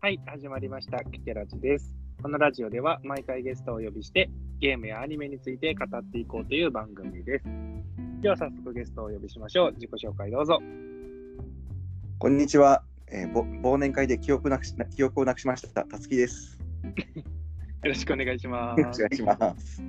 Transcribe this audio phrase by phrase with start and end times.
[0.00, 1.02] はい、始まりました。
[1.02, 1.92] キケラジです。
[2.22, 7.44] このラジオでは毎回ゲストをお呼びしてゲームやアニメについて語っていこうという番組です。
[8.22, 9.72] では早速ゲストをお呼びしましょう。
[9.72, 10.60] 自己紹介どうぞ。
[12.20, 12.84] こんにちは。
[13.08, 15.84] えーぼ忘年会で記憶なくし記憶をなくしました。
[15.84, 16.60] たつきです。
[17.18, 17.24] よ
[17.82, 19.16] ろしくお願いしまお願いす。
[19.16, 19.82] します。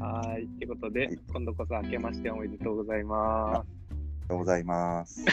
[0.00, 3.79] はい、ということで、はい今度こそ明けましておめでとうございまありが
[4.30, 5.24] とうございます。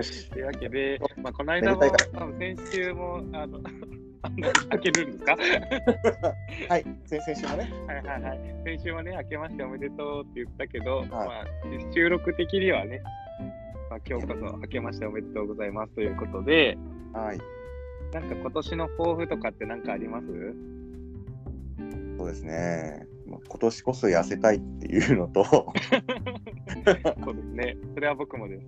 [0.00, 0.30] す。
[0.30, 1.80] というわけで、まあ、この間も
[2.12, 3.60] 多分先週もあの
[4.70, 5.36] 開けるんですか？
[6.68, 7.72] はい、先々週もね。
[7.86, 8.40] はいはいはい。
[8.64, 11.46] 先週はね、明けましておめでとうって言ったけど、いまあ、
[11.92, 13.02] 収録的にはね、
[13.90, 16.76] まあ、今日こそ明けましておめでとうございますということで、
[17.12, 17.38] はい、
[18.12, 20.26] なんか今年の抱負とかって何かあります？
[22.18, 23.06] そうですね。
[23.26, 25.72] 今年こそ痩せたいっていうのと、そ
[27.30, 27.76] うですね。
[27.94, 28.66] それは僕もです。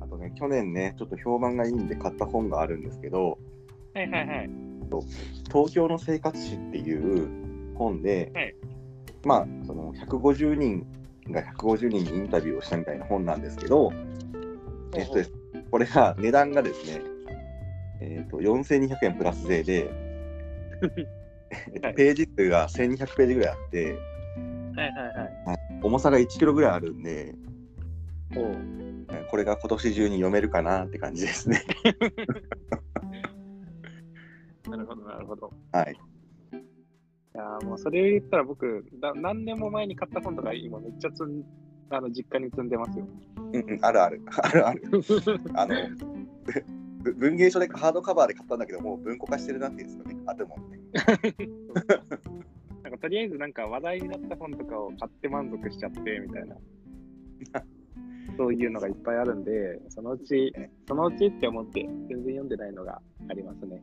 [0.00, 3.38] あとね、去年ね、ちょっと評判がいいんで買った本があるんですけど、
[3.94, 4.50] はいはいはい。
[5.52, 8.54] 東京の生活史っていう本で、はい。
[9.24, 10.86] まあ、その150人
[11.30, 13.92] が150人にインタビューをしたみたいな本なんですけど、
[14.94, 15.32] えっとです。
[15.70, 17.02] これが値段がですね、
[18.00, 19.90] えっと4200円プラス税で、
[21.96, 23.92] ページ数が1200ページぐらいあって、
[24.76, 25.58] はいはいはい。
[25.82, 27.34] 重さが1キロぐらいあるんで、
[28.36, 28.54] お
[29.30, 31.62] これが今年中に読めるかなって感じですね。
[34.68, 35.52] なるほどなるほど。
[35.72, 35.92] はい。
[35.92, 35.96] い
[37.36, 41.44] やーもうそれ言ったら僕だ、何年も前に買った本とか今めっちゃ積ん
[41.90, 43.06] あの実家に積んでますよ。
[43.36, 44.22] うんうん、あるある。
[44.42, 44.82] あるある。
[45.54, 45.74] あの、
[47.02, 50.16] ぶ文芸書でハードカバーで買ったんだけど、もう文庫化してるなっていうんですかね。
[50.26, 50.56] あるも。
[52.82, 56.56] なんかとりあえずなんか話題になった本とかを買って満足しちゃってみたいな。
[58.36, 60.52] そういうのがいっぱいあるんで、そのうち、
[60.88, 63.80] そのうちって思って全然読んでないのがありますね。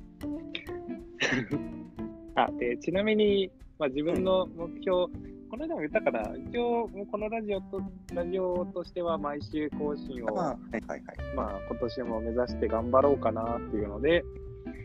[2.35, 5.07] あ、で、ちなみに、まあ、自分の目標、
[5.49, 7.81] この間も言ったから、一応、もうこのラジオと、
[8.13, 11.35] ラジオとしては毎週更新を、あはいはいはい。
[11.35, 14.23] まあ、今年も目指して頑張ろうかなっていうので、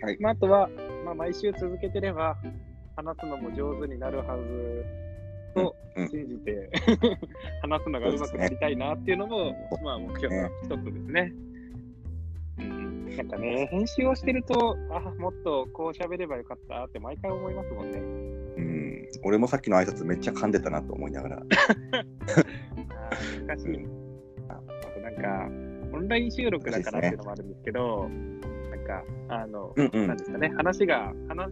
[0.03, 0.69] はいまあ、あとは、
[1.07, 2.37] まあ、毎週続けてれば、
[2.97, 4.85] 話すのも上手になるはず
[5.55, 6.69] とうんうん信じて、
[7.63, 11.33] 話すのが上手くなりたいなっていうのも、まあ、目標の一つですね。
[12.59, 17.99] うんなんかね、編集をしてると、あ、もっとこう喋ればよかったって毎回思いますもんね。
[17.99, 19.09] うん。
[19.23, 21.37] 俺もさっきの挨拶めっちゃ噛んでたなと思いながら。
[21.39, 23.87] あー難しい。
[24.49, 25.49] ああとなんか、
[25.97, 28.56] オンライン収録だからっていうのもあるんですけど、なん
[28.87, 31.51] か、あの、うんうんなんですかね、話が、話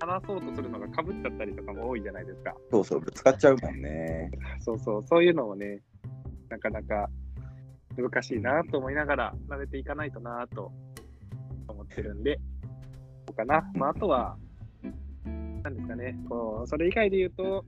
[0.00, 2.54] 話そうとするのがかぶっちゃったりとかも多いじゃないですか。
[2.70, 4.30] そうそう、ぶつかっちゃうもんね。
[4.60, 5.82] そうそう、そういうのをね、
[6.48, 7.10] なかなか
[7.96, 10.72] 難しいなと思いながら、慣れていかないとなと
[11.68, 12.40] 思ってるんで、
[13.26, 13.70] そうかな。
[13.74, 14.36] まあ、あとは、
[15.62, 17.64] なんですかね、こう、それ以外で言うと、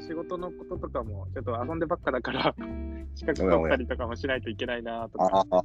[0.00, 2.54] 仕事のこととかも、ちょっと遊んでばっかだから、
[3.14, 5.64] 資格取ったりとかもしないといけないなとかああ。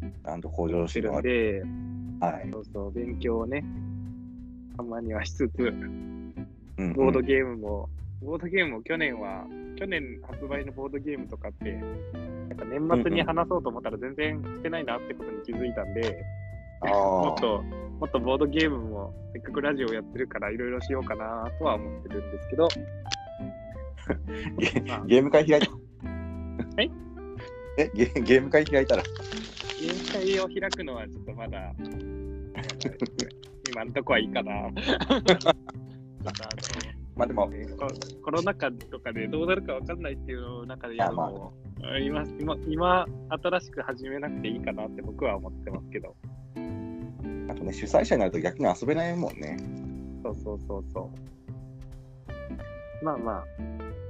[0.00, 1.18] ちゃんと向上してる。
[1.18, 1.62] んで、
[2.20, 2.48] はい。
[2.50, 3.64] そうそう、勉強をね、
[4.76, 6.34] たまにはしつつ、うん
[6.78, 7.88] うんボードゲームも、
[8.22, 9.44] ボードゲームも去年は、
[9.76, 16.24] 去年発売のボードゲームとかって、なんか年末に話そうと思ったら全然してないなってことに気づいたんで、
[16.82, 22.68] もあっと、もっとボードゲームも、せっかくラジオやってるからいろいろしようかなとは思ってるんですけど、
[25.06, 25.70] ゲーム会開いた。
[25.70, 25.78] は
[26.82, 26.90] い
[27.78, 29.02] えゲゲーム会開いたら。
[29.80, 31.72] ゲーム会を開くのはちょっとまだ、
[33.70, 34.70] 今のとこはいいかな。
[37.14, 37.88] まあでも、ねコ
[38.24, 41.52] コロナ禍とかでどうなるかわかんないっていう中でやるのも、
[42.02, 46.16] 今今今新しく始めなくていいかなって僕は思ってますけど、
[47.48, 49.56] あとね、主催者になると逆に遊べないもんね。
[50.24, 51.10] そうそうそうそ
[53.00, 53.04] う。
[53.04, 53.44] まあま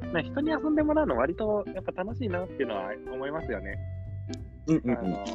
[0.03, 3.79] あ、ね、人に遊んでもらうの割とやっぱ楽しいなっていうのは思いますよね。
[4.69, 4.99] うんうんうん。
[4.99, 5.27] あの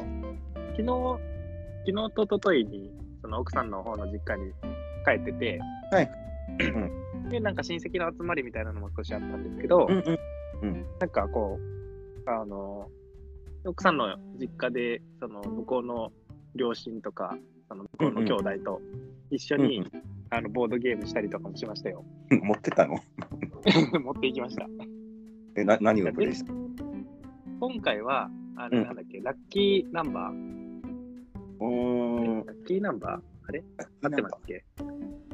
[0.70, 1.20] 昨日、
[1.86, 2.90] 昨日と一昨日に
[3.22, 4.52] その奥さんの方の実家に
[5.04, 5.60] 帰ってて、
[5.90, 6.10] はい
[7.30, 10.18] で、なんか親戚の集まりみたいなのも少しあったんですけど、うん
[10.62, 10.86] うん。
[11.00, 12.88] なんかこう、あの、
[13.64, 16.12] 奥さんの実家で、その向こうの
[16.54, 17.36] 両親とか、
[17.68, 18.80] その向こうの兄弟と
[19.30, 19.90] 一緒に、うん
[20.30, 22.04] あのボードゲームしたりとかもしましたよ。
[22.30, 22.96] う ん持ってたの？
[24.00, 24.66] 持っていきました。
[25.56, 26.52] えな何をプレイした？
[27.60, 30.32] 今回は、あの、うんなんだっけ、ラッキーナンバー、
[31.60, 32.46] うーん。
[32.46, 33.48] ラッキーナンバー？
[33.48, 33.62] あれ？
[34.02, 34.64] 合ってますっけ？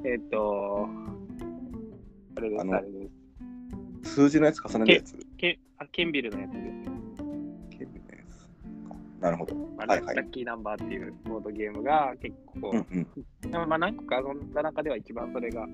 [0.05, 0.88] えっ、と、
[2.37, 3.08] あれです、あれで
[4.05, 4.14] す。
[4.14, 5.17] 数字のやつ重ねるやつ？
[5.37, 6.64] ケあケンビルのやつです。
[7.78, 9.55] ケビのやつなるほど。
[9.55, 12.87] まあはいはいラッキーナンバーっていうボードゲームが結構、うん
[13.43, 13.69] うん。
[13.69, 15.67] まあ何個か遊んだ中では一番それが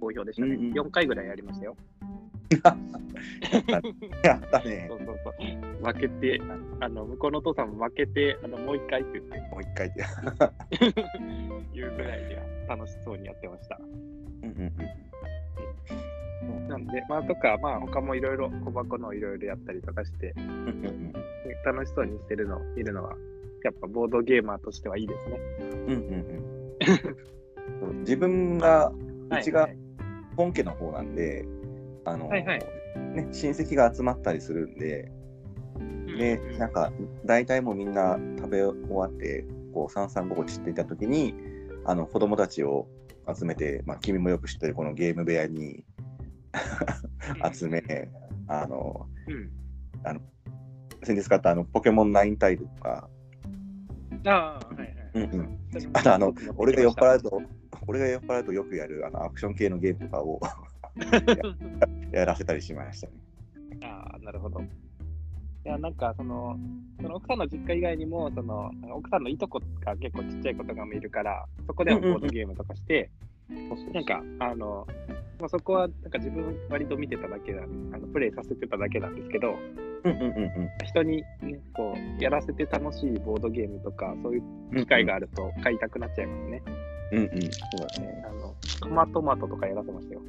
[0.00, 0.54] 好評でしたね。
[0.54, 1.76] うんうん4回ぐらいやりましたよ。
[4.22, 4.94] やったねそ。
[4.94, 5.86] うそうそう。
[5.86, 6.40] 負けて、
[6.80, 10.04] あの向こうのお父さんも負けて、あのもう一回って言って、もう一回で。
[11.74, 12.38] 言うぐらいで
[12.68, 13.78] 楽しそうにやってました。
[14.42, 14.72] うんうん
[16.68, 20.44] なんで、まあとか、まあ他もいろいろ小箱のいろいろやったりとかして、うん。
[20.44, 21.12] うんうん
[21.64, 23.16] 楽しそうにしてるのを見るのは、
[23.64, 25.40] やっぱボードゲーマーとしてはいいですね。
[25.60, 26.56] うんうんうん
[27.80, 28.92] そう 自分が、
[29.30, 29.76] うちがはい
[30.36, 31.44] 本家の方なんで、
[32.06, 32.58] あの、はいはい。
[33.14, 35.10] ね、親戚が集まったりするんで、
[36.18, 36.92] で、なんか、
[37.24, 39.44] 大体もうみんな食べ終わって、
[39.74, 41.34] こう、三々五五散っていたときに、
[41.84, 42.88] あの、子供たちを
[43.36, 45.84] 集めて、まあ、君もよく知ってるこのゲーム部屋に
[47.52, 47.82] 集め、
[48.48, 49.50] あの、うん。
[51.02, 53.08] 先日買ったあの、ポケモンナインタイルとか、
[54.26, 54.88] ああ、はいはい。
[55.14, 55.58] うんうん。
[55.92, 57.42] あとあの、俺が酔っ払うと、
[57.86, 60.40] 俺が酔っ払うとよくやるあのアクション系のゲームとかを
[62.12, 63.12] やらせたりしましたね。
[63.82, 64.60] ああ、なるほど。
[64.60, 66.56] いや、なんか、その、
[67.00, 73.10] その奥さんの実家以外にも、その、奥さんのいとこが結構ちっちゃい子とかもいるから、そこではボードゲームとかして、
[73.92, 74.86] なんか、あの、
[75.38, 79.58] まあ、そこは、なんか自分割と見てただけなんあのプレイさせてただけなんですけど、
[80.04, 84.78] うんうんうん人に、ね、こう、やらせて楽しいボードゲームとか、そういううん。
[84.78, 86.62] 機会があると買いたくなっちゃいますね。
[87.12, 87.28] うんうん。
[87.28, 88.24] そうだね。
[88.24, 90.22] あの、トマトマトとかやらせましたよ。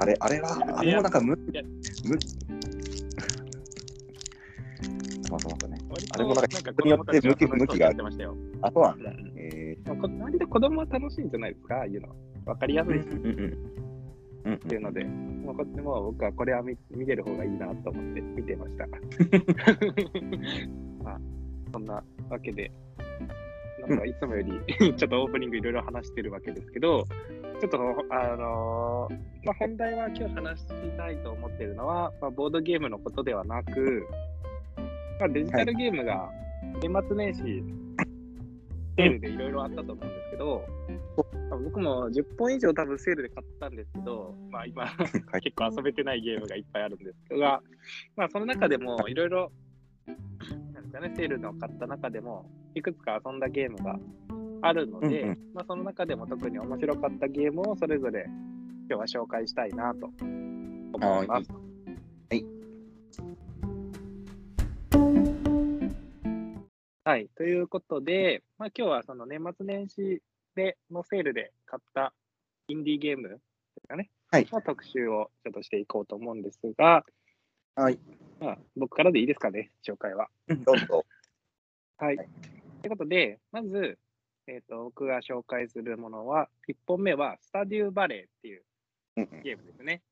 [0.00, 1.44] あれ、あれは、あれもなんかむ、む
[5.30, 5.78] またまたね。
[6.12, 8.36] あれもなんか子人によって向き楽しそうにやってましたよ。
[8.62, 9.32] あとは、うんうん。
[9.36, 12.08] えまあこ割と子供は楽しいんじゃないですか、ああいうの。
[12.46, 13.18] わかりやすー、いし、うん
[14.44, 18.86] うんっていうので、もうこっちも僕はこれは見見れる方がいいなと思って見てました。
[21.04, 21.20] まあ、
[21.72, 22.72] そんなわけで、
[23.86, 24.52] なんかいつもより
[24.96, 27.04] ちょっとオープニングいろいろ話してるわけですけど、
[27.60, 27.78] ちょっと、
[28.10, 29.14] あのー
[29.44, 30.66] まあ、本題は今日話し
[30.96, 34.06] たいと思ってるのは、まあ、ボードゲームのことではなく、
[35.18, 36.30] まあ、デジタルゲームが
[36.80, 37.42] 年末年始、
[38.96, 40.64] セールでいろいろあったと思うんですけど、
[41.50, 44.92] まあ僕も10本以上多分セールで買ったんですけど、まあ今、は
[45.38, 45.40] い。
[45.42, 47.60] 結構遊べてないゲームがいっぱいあるんですが、
[48.16, 49.52] まあその中でもいろいろ、
[50.06, 53.98] なんですかね、セールの買った中でも、いくつか遊んだゲームが
[54.62, 58.26] あるので、うんうまあその中でも特に面白かったゲームをそれぞれ
[58.88, 60.06] 今日は紹介したいなと
[60.92, 61.50] 思います。
[62.30, 62.44] はい。
[67.04, 67.28] はい。
[67.36, 70.22] ということで、まあ、今日はその年末年始
[70.54, 72.12] でのセールで買った
[72.68, 73.36] インディーゲームで
[73.80, 77.04] すかね、はいの特集をちょっとしていこうと思うんですが、
[77.74, 77.98] はい。
[78.40, 80.28] まあ、僕からでいいですかね、紹介は。
[80.48, 81.04] うんどうぞ。
[81.98, 82.16] はい。
[82.16, 82.28] はい
[82.80, 83.98] ということで、まず、
[84.50, 88.62] えー、と僕が紹介するものは、1本目はスタデューバレーっていう
[89.16, 90.02] うんうんゲームですね。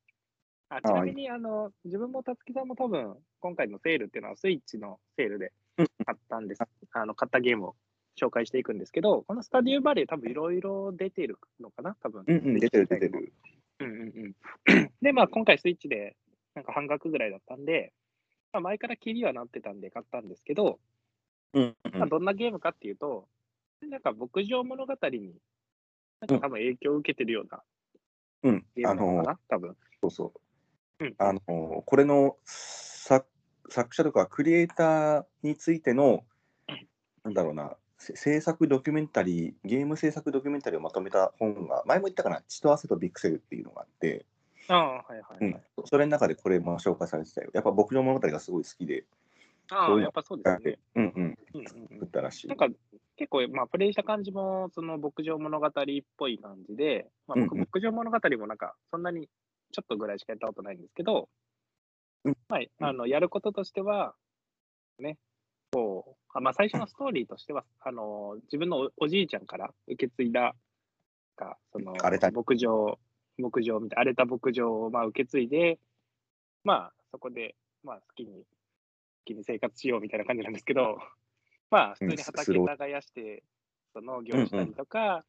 [0.69, 6.63] あちなみに、あの自分もたつきさんも多分、今回のセールっていうのはスイッチのセールでうん買ったんです、
[6.93, 7.77] あの買ったゲームを
[8.21, 12.23] 紹介していくんですけど、このスタデューバレー多分いろいろ出てるのかな、多分。
[12.25, 13.33] うんうん、出てる出てる。
[13.81, 14.91] うんうんうん。
[15.03, 16.17] で、まあ今回スイッチで
[16.55, 17.93] なんか半額ぐらいだったんで、
[18.53, 20.79] まあ、前からキリはなってたんで買ったんですけど、
[21.55, 23.27] うんまあ、どんなゲームかっていうと、
[23.83, 25.35] なんか牧場物語に、
[26.21, 27.63] なんか多分影響を受けてるような
[28.43, 28.65] うん。
[28.85, 29.77] あの多分。
[30.01, 30.33] そうそ
[31.01, 31.05] う。
[31.05, 31.41] うんあの、
[31.87, 33.27] これの作
[33.71, 36.25] 作者とかクリエイターについての、
[37.25, 44.25] なんだろうな、せ制作ドキュメンタリー、ゲーム制作ドキュメンタリーをまとめた本が、前も言ったかな、血と汗とビクセルっていうのがあって、
[44.69, 47.51] ああ、はいはい、はいうん、それの中でこれも紹介されてたよ。
[47.53, 49.05] やっぱ牧場物語がすごい好きで、
[49.71, 50.79] ああ、やっぱそうですよね。
[50.95, 52.49] うんうん、うんうん作ったらしい。
[52.49, 52.69] なんか
[53.17, 55.71] 結構、まあ、プレイした感じも、その牧場物語っ
[56.17, 57.69] ぽい感じで、まあ、僕、うんうん。
[57.73, 59.29] 牧場物語もなんか、そんなに
[59.73, 61.29] ちょっとぐらいしかやったことないんですけど、
[62.25, 62.37] うん。
[62.49, 64.15] まあ、あのやることとしては、
[64.99, 65.19] ね、
[65.73, 70.55] こう、あまあ、最初のストーリーとしては、あの自分のおおじいちゃんから受け継いだ、
[71.37, 72.99] かその牧場、
[73.39, 75.79] 牧場みたい荒れた牧場をまあ受け継いで、
[76.65, 78.45] まあ、そこで、まあ、好きに、
[79.29, 80.99] 好きに生活しようみたいな感じなんですけど、
[81.71, 83.45] まあ、普通にうん畑耕して、
[83.93, 85.25] その農業したりとか、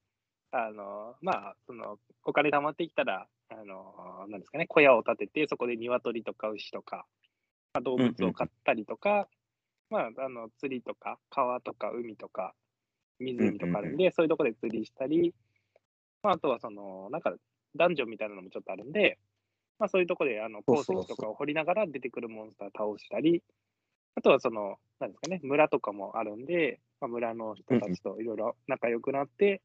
[0.51, 7.07] あの、まあ、その、お金貯まってきたら、あの、なんですかね、小屋を建てて、そこで鶏とか牛とか、
[7.73, 9.29] まあ、動物を飼ったりとか、
[9.89, 12.55] まあ、あの、釣りとか、川とか海とか、
[13.19, 15.35] 湖とかあるんで、そういうとこで釣りしたり、
[16.23, 17.35] まあ、あとはその、なんか、
[17.75, 19.19] ダンジョンみたいなのもちょっとあるんで、
[19.79, 23.43] まあ、そういうところであの鉱石とかを掘りながら出てくるモンスター倒したり、
[24.15, 29.61] あとはその、なんですかね、村とかもあるんで、まあ、村の人たちといろいろ仲良くなって、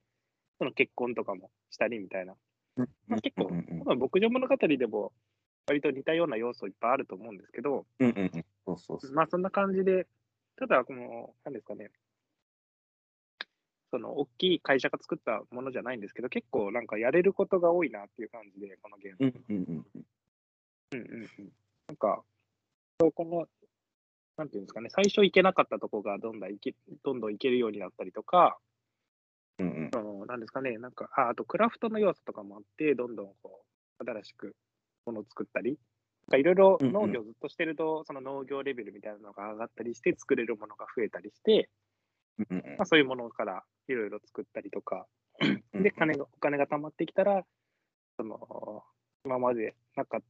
[0.58, 2.34] その結婚とかもしたりみたいな。
[3.08, 5.12] まあ、結構、うんうん多分牧場物語でも
[5.66, 7.86] 割と似たような要素いっぱいあると思うんですけど。
[9.12, 10.06] まあそんな感じで、
[10.56, 11.90] ただ、この、なんですかね、
[13.90, 19.32] その大きい会社が作ったものじゃないんですけど、結構なんかやれることが多いなっていう感じで、このゲーム。
[19.48, 20.06] うんうんうん。
[20.92, 21.52] うんうんうん。
[21.88, 22.24] なんか、
[22.98, 23.46] この、
[24.36, 26.74] なんていうんですかね、最初行けなかったとこがどんどん行け
[27.04, 28.58] どんどん行けるようになったりとか、
[29.58, 29.90] うんうん。
[29.92, 33.62] そのなんですかね、なんか、ああとクラフトの要素とかもあって、どんどんこ
[34.00, 34.56] う新しく
[35.06, 35.78] ものを作ったり、
[36.32, 36.92] いろいろうんうん。
[36.92, 41.68] 農業ずっとしてると、その農業レベルみたいなのが上がったりして、作れるものが増えたりして、
[42.38, 45.06] うんうんまあ、そういうものからいろいろ作ったりとか、
[45.72, 45.82] うん。
[45.82, 47.44] で、金がお金が貯まってきたら、
[48.16, 48.82] その
[49.24, 50.20] 今までなかっ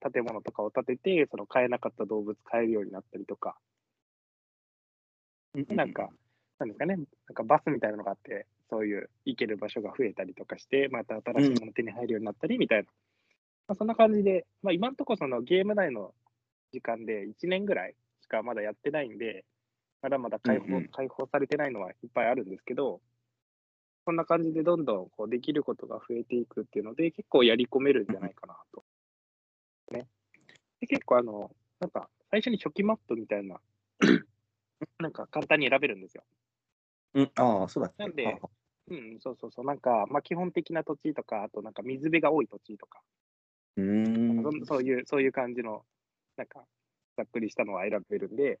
[0.00, 3.56] た建物とかを建てて、その飼えなかった動物飼えるようになったりとか、
[5.68, 6.08] なんか、
[6.58, 12.84] なんですかね、なんかバスみたいなのがあって、そういう行ける場所が増えたりとかして、また新しいもの手に入るようになったりみたいな、
[13.68, 16.12] まあ、そんな感じで、まあ、今のところそのゲーム内の
[16.72, 19.44] 時間で1年ぐらいしかまだやってないんで、
[20.02, 23.00] まだまだ解放,、解放されてないのはいっぱいあるんですけど、
[24.04, 28.84] こんな感じでどんどんこうできることが増えていくっていうので、結構やり込めるんじゃないかなと。
[29.90, 30.06] ね、
[30.80, 33.60] で結構あの、なんか最初に初期マップみたいな、
[34.98, 36.24] なんか簡単に選べるんですよ。
[37.14, 38.02] うん、ああ、そうだっけ。
[38.02, 38.40] なんで
[38.86, 43.00] うん、そうそうそう、なんか、まあ、基本的な土地とか、あとなんか水辺が多い土地とか、
[43.76, 45.84] うんそういう、そういう感じの、
[46.36, 46.64] なんか、
[47.16, 48.60] ざっくりしたのは選べるんで、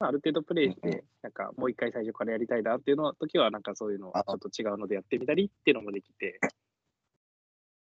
[0.00, 6.40] まあ、ある程度プレイして、なんか、もう一回最初からやりたいなっていうの時は、なんかそういうの、ちあょっと違うのでやってみたりっていうのもできて、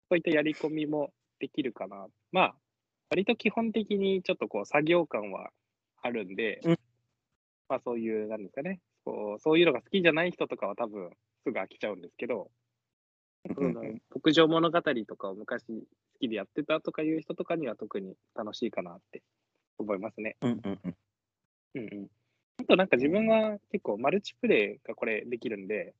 [0.10, 2.08] そういったやり込みもできるかな。
[2.32, 2.56] まあ、
[3.10, 5.52] 割と基本的にちょっとこう、作業感は
[6.02, 6.80] あるんで、うん
[7.70, 11.10] まあそういう、なんですかね、こうそういうのが好きじゃない人とかは多分
[11.46, 12.52] すぐ飽きちゃうんですけど、
[14.14, 15.74] 牧場物語とかを昔好
[16.20, 19.24] きでやってたとかいう人とかには特に楽しいかなって
[19.78, 20.38] 思いますね。
[20.42, 20.96] うんうんうん。
[21.76, 22.08] うんうん。
[22.60, 25.94] あとなんか自分は結構マルチプレイがこれできるんで、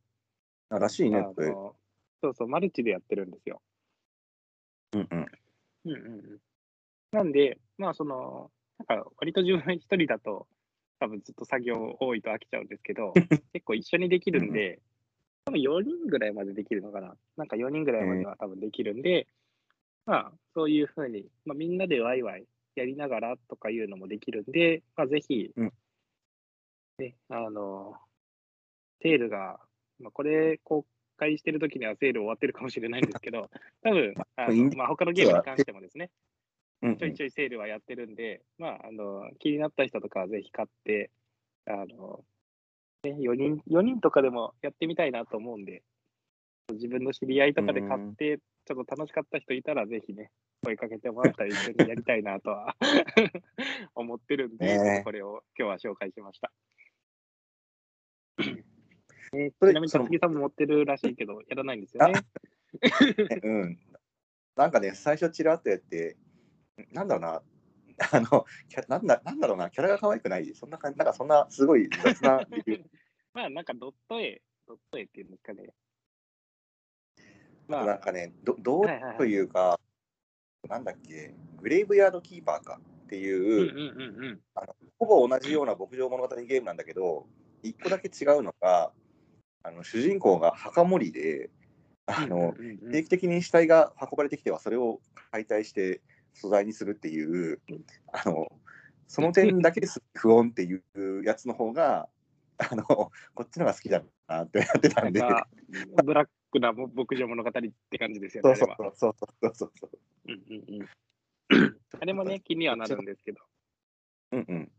[0.70, 1.48] あらしいね、あこれ。
[1.48, 1.76] の
[2.22, 3.62] そうそう、マルチでやってるんですよ。
[4.94, 5.26] うんうん。
[5.86, 6.40] うんうんうん。
[7.12, 8.52] なんで、まあその、
[8.88, 10.48] なんか割と自分一人だと
[11.00, 13.14] 多分ずっと作業多いと飽きちゃうんですけど、
[13.54, 14.80] 結構一緒にできるんで、
[15.46, 17.18] 多分4人ぐらいまでできるのかな。
[17.36, 19.28] なんか4人ぐらいまでは多分できるんで、
[20.06, 25.74] まあそういうふうに、まあ、みんなでワイワイやりながらとかいうのもできるんで、まあぜひ、うん。
[27.00, 27.96] ね、あの、
[29.02, 29.60] セールが、
[30.00, 30.86] まあ、これ公
[31.18, 33.50] 開してる時にはセール終わってるかもしれないんですけど、
[33.82, 36.10] 多分あの、まあ、他のゲームに関してもですね、
[36.82, 41.12] ちょいちょいセールはやってるんで、まあ、あの気になった人とかはぜひ買って、
[41.66, 42.24] あの
[43.04, 45.84] ね、4, 人4人とかでもやってみたいなと思うんで、
[46.72, 50.32] 自分の知り合いとかで買って、ちょっと楽しかった人いたら、ぜひね、
[50.64, 52.76] 声かけてもらったら一緒にやりたいなとは
[53.96, 56.52] 思ってるんで、ねえこれを今日は紹介しました。
[59.36, 62.14] えそれちなみに、そのたつきさんも持ってるらしいけど、やらないんですよね？
[62.14, 62.22] ね
[63.44, 63.80] うん。
[64.56, 66.16] なんかね、最初ちらっとやって、
[66.92, 67.44] なんだろうな、
[68.14, 72.40] あの、キャなんだなんだろうな、キャラが可愛くない、そんな感じ、なんかそんなすごい雑な
[73.34, 75.74] まあ、なんかドット絵、ドット絵っていうんですかね。
[77.74, 79.40] まあ、なんかね、どどうはいはいはいとい。
[79.40, 79.80] うか、
[80.68, 84.40] なんだっけ、グレイブヤードキーパーかっていう、うんうんうんうん。
[85.00, 87.28] ほぼ同じような牧場物語ゲームなんだけど、
[87.62, 88.92] 一個だけ違うのが、
[89.64, 91.50] あの主人公が墓守りで、
[92.06, 95.00] あの、うんうんうん定期的に死体が運ばれてきてはそれを
[95.32, 96.02] 解体して
[96.34, 97.60] 素材にするっていう
[98.12, 98.48] あの
[99.08, 102.08] その点だけです不穏っていうやつの方が
[102.58, 103.10] あのこ
[103.46, 105.22] っちのが好きだなってやってたんで。
[106.04, 107.52] ブラックな牧場物語っ
[107.90, 108.92] て感じですよね、そうあれは。
[108.96, 109.90] そうそうそうそうそう
[110.28, 111.78] うんうんうん。
[112.00, 113.42] あれもね、気にはなるんですけど。
[114.32, 114.72] うんうん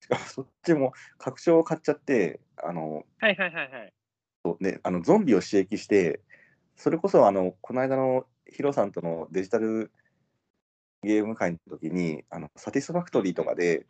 [0.00, 3.92] しかもそっちも拡張を買っちゃってあのはいはいはいはい。
[4.44, 6.20] そうねあのゾンビを刺激して
[6.74, 9.92] それこそあのこの間のヒロさんとのデジタル
[11.04, 13.86] ゲーム会の時にあのサティスファクトリーとかで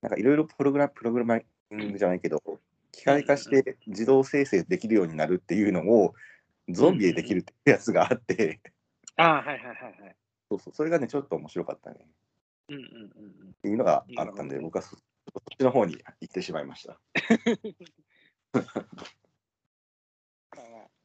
[0.00, 2.40] なんかいろいろプログラプログラミングじゃないけど
[2.94, 6.14] 機械化して自動生成できるようになるっていうのを
[6.68, 8.60] ゾンビでできるってやつがあって
[9.16, 10.16] ああ、はいはいはいはい。
[10.50, 12.06] そうそうそれがねちょっと面白かったね
[12.68, 12.94] うんうんうんう
[13.46, 13.48] ん。
[13.50, 17.00] っていうのがあったんで僕はそそっちの方に行ってしまいました。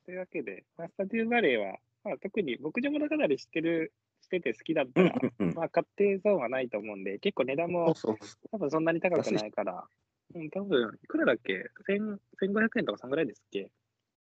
[0.05, 5.53] というわけで、まあ、スタジオバレーは、まあ、特に牧場物語知ってるしてて好きだったら、うんうん。
[5.53, 8.17] まあ、買って損はないと思うんで、結構値段そうもそう
[8.51, 9.87] 多分そんなに高くないから、
[10.35, 13.71] うん、多分いくらだっけ？1000 ?1500 円とかそんぐらいですっけ？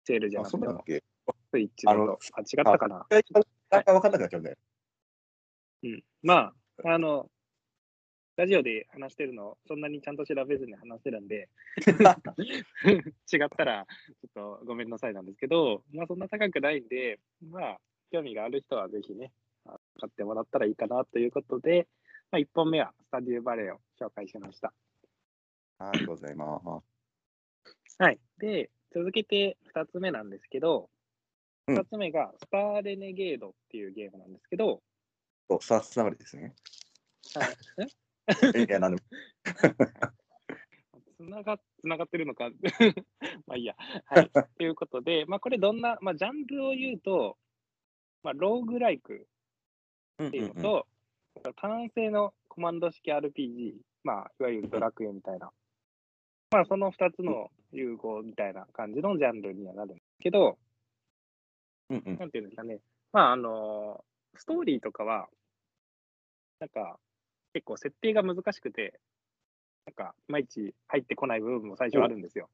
[0.04, 0.84] セールじゃあ、なくてもそうだっ。
[0.84, 1.02] け？
[1.50, 2.18] スイッチだあのと。
[2.34, 3.06] あ、違ったかな？
[3.10, 4.56] 一回なんか分かんなくなっちゃうんだよ。
[5.84, 6.02] うん。
[6.22, 6.52] ま
[6.84, 7.30] あ、あの、
[8.36, 11.48] ラジオで話してるの、そんなにちゃんと調べずに話してるんで、
[13.32, 17.80] 違ったら、ちょっとごめんなさいなんですけど、まあ、そんな高くないんで、まあ、
[18.10, 19.32] 興味がある人はぜひね、
[19.66, 21.86] あ買ってもらったらいいかなということで、
[22.32, 24.74] まあ、1本目はスタディオバレーを紹介しました。
[25.90, 26.60] ありがとうございま
[27.86, 27.96] す。
[27.98, 28.18] はい。
[28.38, 30.88] で、続けて2つ目なんですけど、
[31.66, 34.82] うん2つ目がスターレネゲードっていうゲームなんですけど、
[35.48, 36.54] そう、スターつながりですね。
[37.34, 37.46] は
[38.60, 39.08] い、 いや、なんでも。
[41.16, 42.50] つながつながってるのか
[43.46, 43.74] まあいいや。
[44.06, 44.30] はい。
[44.30, 47.38] ということで、まあこれどんな、まあジャンルを言うと、
[48.22, 49.26] まあローグライク
[50.18, 50.86] うんっていうのと、
[51.56, 55.52] 単性のコマンド式 RPG、まあいわゆるドラクエみたいな、
[56.54, 60.56] まあその2つの融合みたいな感じのジャンルにはなるんですけど、
[61.90, 62.16] うんうん。
[62.16, 62.78] なんていうんですかね、
[63.12, 64.04] まああの
[64.36, 65.26] ストーリーとかは、
[66.60, 66.96] なんか
[67.54, 69.00] 結構設定が難しくて、
[69.84, 72.48] なんかいまいち入ってこない部分も最初あるんですよ。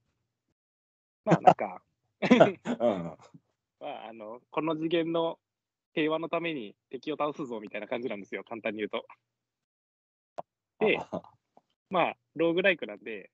[1.27, 1.83] まあなんか、
[2.23, 2.59] うん
[3.81, 5.39] まあ、あのこの次元の
[5.93, 9.05] 平和のために敵を倒すぞみたいな感じなんですよ、簡単に言うと。
[10.79, 10.99] で
[11.91, 13.31] まあ、ローグライクなんで、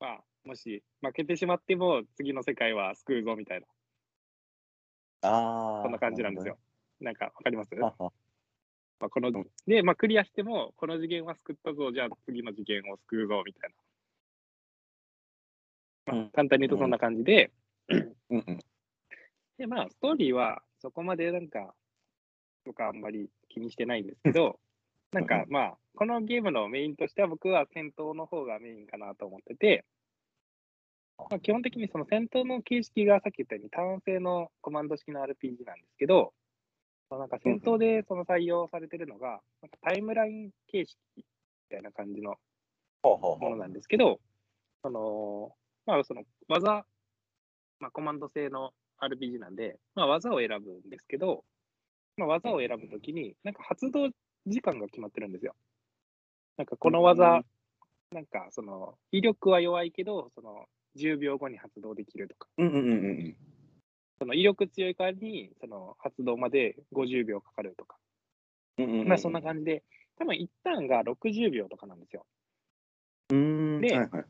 [0.00, 3.66] まあ、もし負けてしまっても次の世界は救うぞみたいな、
[5.22, 5.82] ああ。
[5.82, 6.58] そんな感じなんですよ。
[7.00, 7.74] なんかわかります？
[7.74, 9.32] まあ、この
[9.66, 13.76] で、まあ、クリアしても、この次元は救ったぞ、じゃあ次の次元を救うぞみたいな。
[16.06, 17.50] まあうん簡単に言うとそんな感じで、
[17.88, 18.58] うんうん。
[19.58, 21.74] で、まあ、ストーリーはそこまでなんか、
[22.64, 24.60] とかあんまり気にしてないんですけど、
[25.12, 29.84] なんかまあ、このゲームのメインとしては僕は戦闘の方がメインかなと思ってて、
[31.18, 36.32] まあ、基本的にその戦闘の形式がさっき言ったように単性のコマンド式の RPG なんですけど、
[37.10, 41.24] まあなんか戦闘でその採用されてるのが、なんかタイムライン形式み
[41.70, 42.36] たいな感じの
[43.02, 44.20] ものなんですけど、
[44.82, 45.52] その、
[45.86, 46.84] まあ、その技、
[47.80, 48.70] まあ、コマンド制の
[49.02, 51.44] RPG なんで、まあ、技を選ぶんですけど、
[52.16, 54.10] まあ、技を選ぶときに、なんか発動
[54.46, 55.54] 時間が決まってるんですよ。
[56.56, 57.42] なんかこの技、
[58.12, 63.36] なんかその威力は弱いけど、その10秒後に発動できるとか、うんうんうんうん。
[64.18, 67.96] その威力強いからにその発動まで50秒かかるとか、
[68.78, 69.08] うんうんうん。
[69.08, 69.82] まあそんな感じで、
[70.18, 72.26] 多分一旦が60秒とかなんですよ。
[73.30, 73.36] じ。
[73.36, 73.80] うん。
[73.80, 74.24] ではいはい。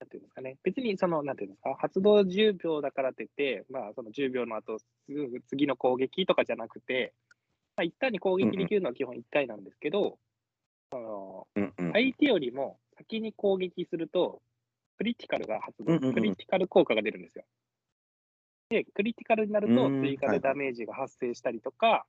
[0.00, 7.14] なんていうんですかね、別にその、なんていうんですか、発動10秒だからって言って、まあ、その10秒の後、すぐ次の攻撃とかじゃなくて、
[7.78, 10.18] まあ、一旦に攻撃できるのは基本1回なんですけど、
[10.90, 11.46] その。
[11.92, 14.42] 相手よりも先に攻撃すると、
[14.98, 17.44] クリティカルが発動、クリティカル効果が出るんですよ。
[18.68, 20.00] で、クリティカルになるとうん。
[20.02, 22.04] 追加でダメージが発生したりとか、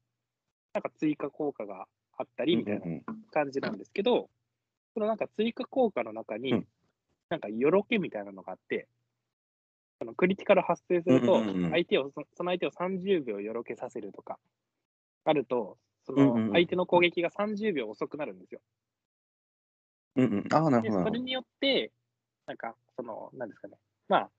[0.74, 1.86] なんか追加効果が
[2.18, 2.88] あったりみたいな
[3.32, 4.28] 感じなんですけど、
[4.96, 6.68] そのなんか追加効果の中に、うん。
[7.30, 8.88] なんかよろけみたいなのがあって、
[10.00, 14.40] そのクリティカル発生すると相手を、そその相手を30秒よろけさせるとか、
[15.26, 18.62] あると、そうんうんうんの相手の攻撃が30秒遅くなるんですよ。
[20.16, 20.54] うんうん。
[20.54, 21.04] ああ、なるで、ほど。
[21.06, 21.92] それによって、
[22.48, 23.78] なんか、その、なんですかね、
[24.08, 24.32] まあ、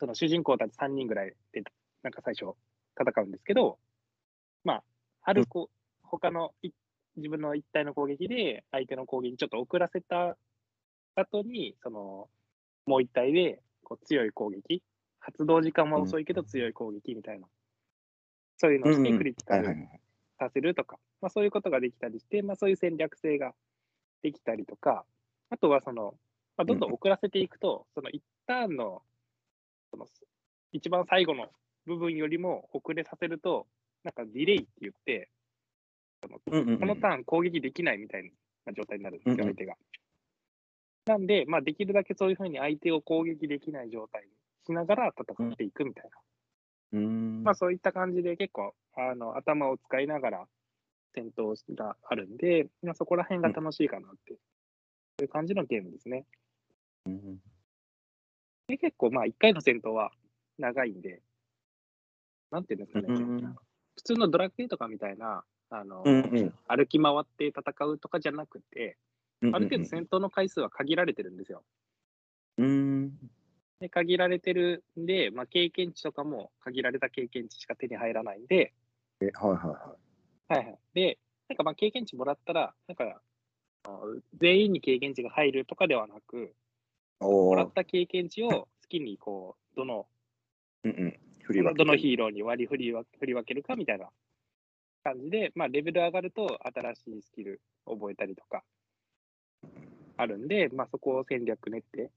[0.00, 1.62] その主人公たち3人ぐらいで、
[2.02, 2.54] なんか最初
[2.96, 3.78] 戦うんですけど、
[4.64, 4.84] まあ、
[5.22, 5.70] あるこ、
[6.02, 6.70] 他のい
[7.16, 10.36] 自分の一体の攻撃で、相手の攻撃ちょっと遅らせた
[11.16, 12.28] 後に、その、
[12.86, 14.82] もう一体でこう強い攻撃、
[15.18, 17.48] 発動時間は遅いけど強い攻撃みたいな、
[18.58, 19.88] そういうのをしてうんうんクリティカル。
[20.38, 23.54] させるとか、まあ、そういうことができたりして、まあ、そういう戦略性が
[24.22, 25.04] できたりとか、
[25.50, 26.14] あとはその、
[26.56, 29.02] まあ、どんどん遅らせていくと、その一ターンの
[29.90, 30.06] その
[30.72, 31.48] 一番最後の
[31.86, 33.66] 部分よりも遅れさせると、
[34.04, 35.28] なんかディレイって言って、
[36.50, 36.78] うんうんうん。
[36.78, 38.30] このターン攻撃できないみたい
[38.66, 39.74] な状態になるんですよ、うんうん相手が。
[41.06, 44.28] なんで、まあ、できるだけそういうふうに相手を攻撃できない状態に
[44.66, 46.10] しながら戦っていくみたいな。
[46.92, 47.42] うーん。
[47.44, 50.46] まあそういった感じで結構あの頭を使いながら
[51.14, 54.36] 戦闘があるんで、まあ、そこら辺が楽しいかなって、そ
[55.20, 56.24] ういう感じのゲームですね。
[57.06, 57.38] うん
[58.68, 60.12] で結構まあ1回の戦闘は
[60.58, 61.22] 長いんで、
[62.50, 63.56] なんていうんですかね、うん
[63.96, 66.54] 普通のドラクエとかみたいなあの、うんうん。
[66.66, 68.96] 歩き回って戦うとかじゃなくて、
[69.42, 71.62] ある程度戦闘の回数は限られてるんですよ。
[72.58, 73.18] うん。
[73.80, 78.72] で限られてるんで、まあ、経験値とかも限られた経験値しか手に入らないんで、
[79.20, 79.96] え、はいはいは
[80.48, 80.78] はいはい。
[80.94, 83.20] で、なんかまあ経験値もらったら、なんか、
[84.38, 86.54] 全員に経験値が入るとかではなく、
[87.20, 90.06] もらっーた経験値を好きにこう、どの、
[90.84, 91.18] うんうん。
[91.42, 94.10] 振り分けどのヒーローに割り振り分振り分けるかみたいな
[95.02, 98.64] 感じで、まあレベル上がると新しいスキル覚えたりとか
[100.18, 102.10] あるんで、まあそこを戦略練って、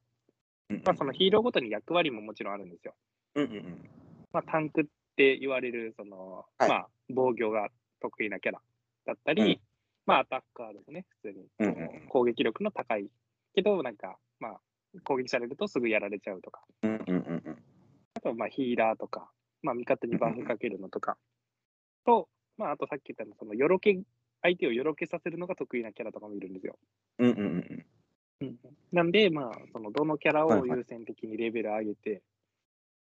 [0.85, 2.93] まあそのヒーローごとに役割ももちろんあるんですよ。
[3.35, 3.89] うんうんうん。
[4.31, 7.69] まあタンクって言われる、その、はいまあ防御が
[8.01, 8.61] 得意なキャラ
[9.05, 9.59] だったり、うん
[10.05, 11.45] まあアタッカーですね、普通に。
[11.59, 13.09] うんうんうん攻撃力の高い
[13.55, 14.59] けど、なんか、まあ
[15.03, 16.61] 攻撃されるとすぐやられちゃうとか。
[16.83, 17.63] うんうんうんうん。
[18.15, 19.29] あとはまあヒーラーとか、
[19.61, 21.17] まあ味方にバフかけるのとか、
[22.05, 23.97] と、まああとさっき言ったのそのよろけ、
[24.41, 26.77] 相手をよろけさせるのが得意なキャラとかもいるんですよ。
[27.19, 27.85] うんうんうん
[28.91, 32.21] なんで、まあ、そのどのキャラを優先的にレベル上げて、っ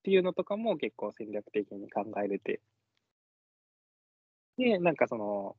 [0.03, 2.61] ていうのとかも結構戦略的に考えれて、
[4.57, 5.55] で、なんかその、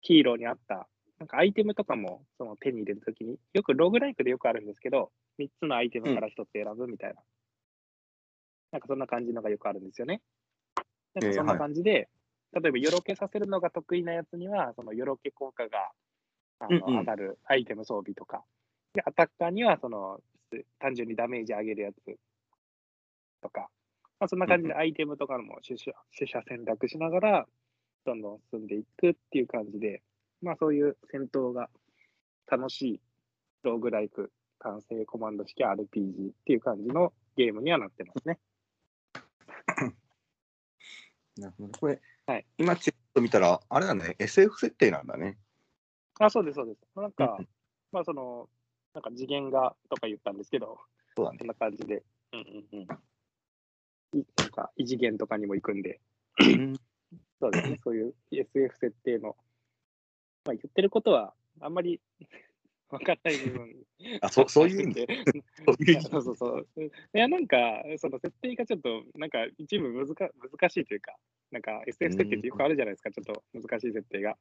[0.00, 7.22] ヒーローに合った、なんかアイテムとかもその手に入れるときに、よくローグライクでよくあるんですけど、3つのアイテムから1つ選ぶみたいな、
[8.70, 10.20] なんかそんな感じのがよくあるんですよね。
[11.14, 12.08] なんかそんな感じで、
[12.52, 15.90] 例えばよろけさせるのが得意なやつには、そのよろけ効果が
[16.60, 16.98] あの、うんうん。
[17.00, 18.44] 上がるアイテム装備とか、
[18.98, 20.18] で、アタッカーにはその
[20.80, 22.18] 単純にダメージ上げるやつ
[23.40, 23.68] とか、
[24.18, 27.46] まあ、そんな感じでアイテムとかも取捨取捨選択しながら、
[28.04, 30.02] どんどん進んでいくっていう感じで、
[30.42, 31.70] まあそういう戦闘が
[32.50, 33.00] 楽しい
[33.62, 38.40] ローグライク単性コマンド式 RPG っていう感じのゲームにはなってますね。
[41.38, 41.78] なるほど。
[41.78, 45.38] これ、はい今ちょっと見たら、あれだね、SF 設定なんだね。
[46.18, 46.80] あ、そうです、そうです。
[46.96, 47.48] なんか、うん
[47.92, 48.48] まあその、
[48.94, 50.78] なんか次元がとか言ったんですけど、
[51.16, 51.48] そうだねそん。
[51.48, 54.20] な感じで、うんうんうん。
[54.20, 56.00] いなんか異次元とかにも行くんで、
[56.40, 56.74] うん
[57.40, 59.36] そうですね、 そういう SF 設定の、
[60.44, 62.00] まあ、言ってることはあんまり
[62.90, 63.76] 分かんない部分
[64.22, 65.06] あ、そそういう意味で。
[66.10, 66.66] そうそうそう。
[66.82, 71.14] いや、なんか、その設定がちょっと、なんか一部難か難しいというか、
[71.50, 74.38] なんか SF 設定ってよくあるじゃないですか、ちょっと難しい設定が。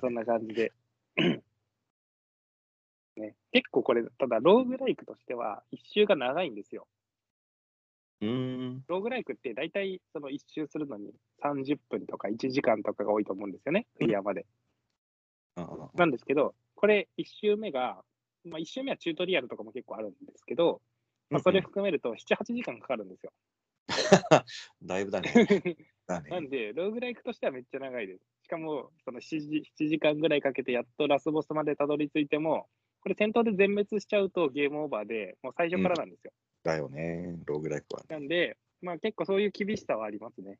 [0.00, 0.72] そんな感じで。
[3.16, 6.86] ね、結構これ、ただ、ローグライクとしては、一周が長いんですよ。
[8.20, 8.84] うーん。
[8.88, 14.46] ローグライクって大体その一周するのに30分とか1時間とかが多いと思うんですよね、クリアまで。
[15.94, 18.02] なんですけど、これ1周目が、
[18.44, 20.80] まあ、1周目はチュートリアルとかも結構あるんですけど、
[21.30, 23.32] まあ、それ含めると7、8時間かかるんですよ。
[24.82, 25.32] だいぶだね。
[26.06, 26.30] だね。
[26.30, 28.24] なんで、ローグライクとしてはめっちゃ長いです。
[28.42, 32.68] しかも、その7時 ,7 時間ぐらいかけてやっとラスボスまでたどり着いても、
[33.06, 36.32] これ戦闘で全滅しちゃうとゲームオーバーで、もう最初からなんですよ。
[36.64, 38.02] だよね、ローグライクは。
[38.08, 40.58] なんで、まあ結構そういう厳しさはありますね。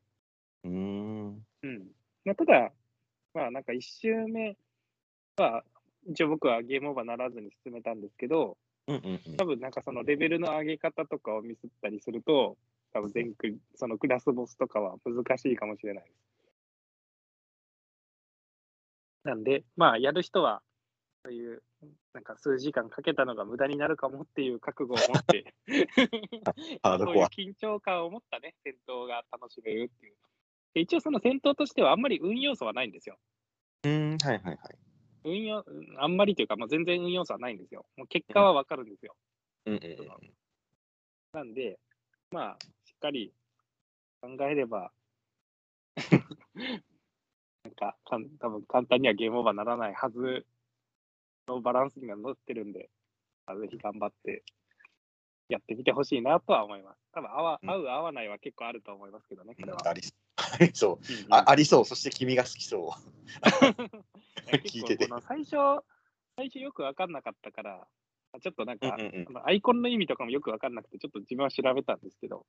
[0.63, 1.45] うーん。
[1.63, 1.87] うん。
[2.23, 2.71] まあ、ただ、
[3.33, 4.55] まあなんか1周目
[5.35, 5.65] は、
[6.09, 8.55] 一応僕はゲームオーバーならずに進めたんですけど、
[8.87, 12.57] うんうんうん多分なんかそのレベルの上げ方とかをミスったりすると、
[12.93, 16.15] 多分全クリそのクラスボスとかは難しいかもしれないです。
[19.25, 20.61] なんで、まあやる人は、
[21.23, 21.63] そういう、
[22.13, 25.53] なんか数時間かけたのが無駄になるかもっていう覚悟を持って、
[26.83, 27.25] そういう。
[27.25, 30.15] 緊張感を持ったね、戦闘が楽しめるっていう。
[30.73, 33.17] で一応その戦闘としてはあんまり運要素はないんですよ。
[33.83, 34.77] うーん、はいはいはい。
[35.23, 37.85] 運用、うんあんまりというか、まあ、全然運要素はないんですよ。
[37.97, 39.15] もう結果はわかるんですよ。
[39.65, 40.33] うんうんうん。
[41.33, 41.79] なんで、
[42.31, 43.33] まあ、しっかり
[44.21, 44.91] 考えれば、
[47.63, 50.45] なんかかん、多分簡単にはゲームオーバーならないはず
[51.47, 52.89] のバランスには乗ってるんで、
[53.45, 54.43] まあぜひ頑張って
[55.49, 56.97] やってみてほしいなとは思います。
[57.13, 59.87] 多分合わうん合う合わないは結構あると思いますけどね、これは。
[59.87, 60.01] あり
[60.73, 60.99] そう。
[61.31, 61.85] あありそう。
[61.85, 64.51] そして君が好きそう。
[64.51, 65.83] 結 聞いてて最初、
[66.35, 67.87] 最初よく分かんなかったから、
[68.41, 68.97] ちょっとなんか、
[69.45, 72.45] アイコンの意味とかもよく分かんなくて、ちょっと自分は調べたんですけど、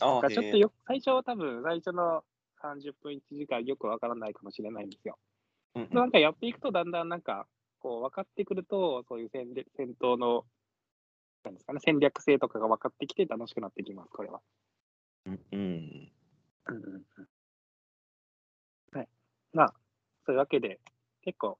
[0.00, 2.24] あちょっとよ最初は多分、最初の
[2.60, 5.18] 30分、1時間よく分からないかもしれないんですよ。
[5.74, 7.46] うんうんなんかやっていくと、だんだんなんか、
[7.82, 10.44] こう分かってくると、そういう戦略戦闘の、
[11.44, 14.40] なんですかね、戦略性とかが分かってきて楽しくなってきます、これは。
[15.26, 16.12] うんうん。
[16.68, 17.28] うんうんうん
[18.92, 19.08] はい。
[19.52, 19.74] まあ、
[20.26, 20.78] そういうわけで、
[21.22, 21.58] 結構、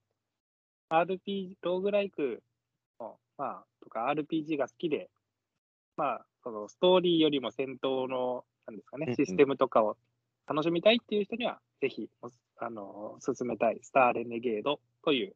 [0.91, 2.43] RPG、ローグライク
[3.01, 5.11] の、まあ、とか RPG が好きで、
[5.97, 9.97] まあ、そのストーリーよりも戦闘の、なんですかね、システムとかを
[10.47, 12.09] 楽しみたいっていう人には、ぜひ、
[12.59, 15.35] あの、進めたい、スターレネゲードという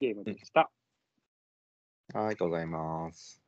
[0.00, 0.60] ゲームでした。
[0.60, 0.70] はい
[2.14, 3.42] ありがとうございます。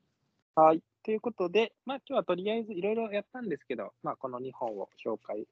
[0.54, 0.82] はい。
[1.04, 5.46] ということで、まあ、今日はとりあえずいろいろやったんですけど、まあ、この2本を紹介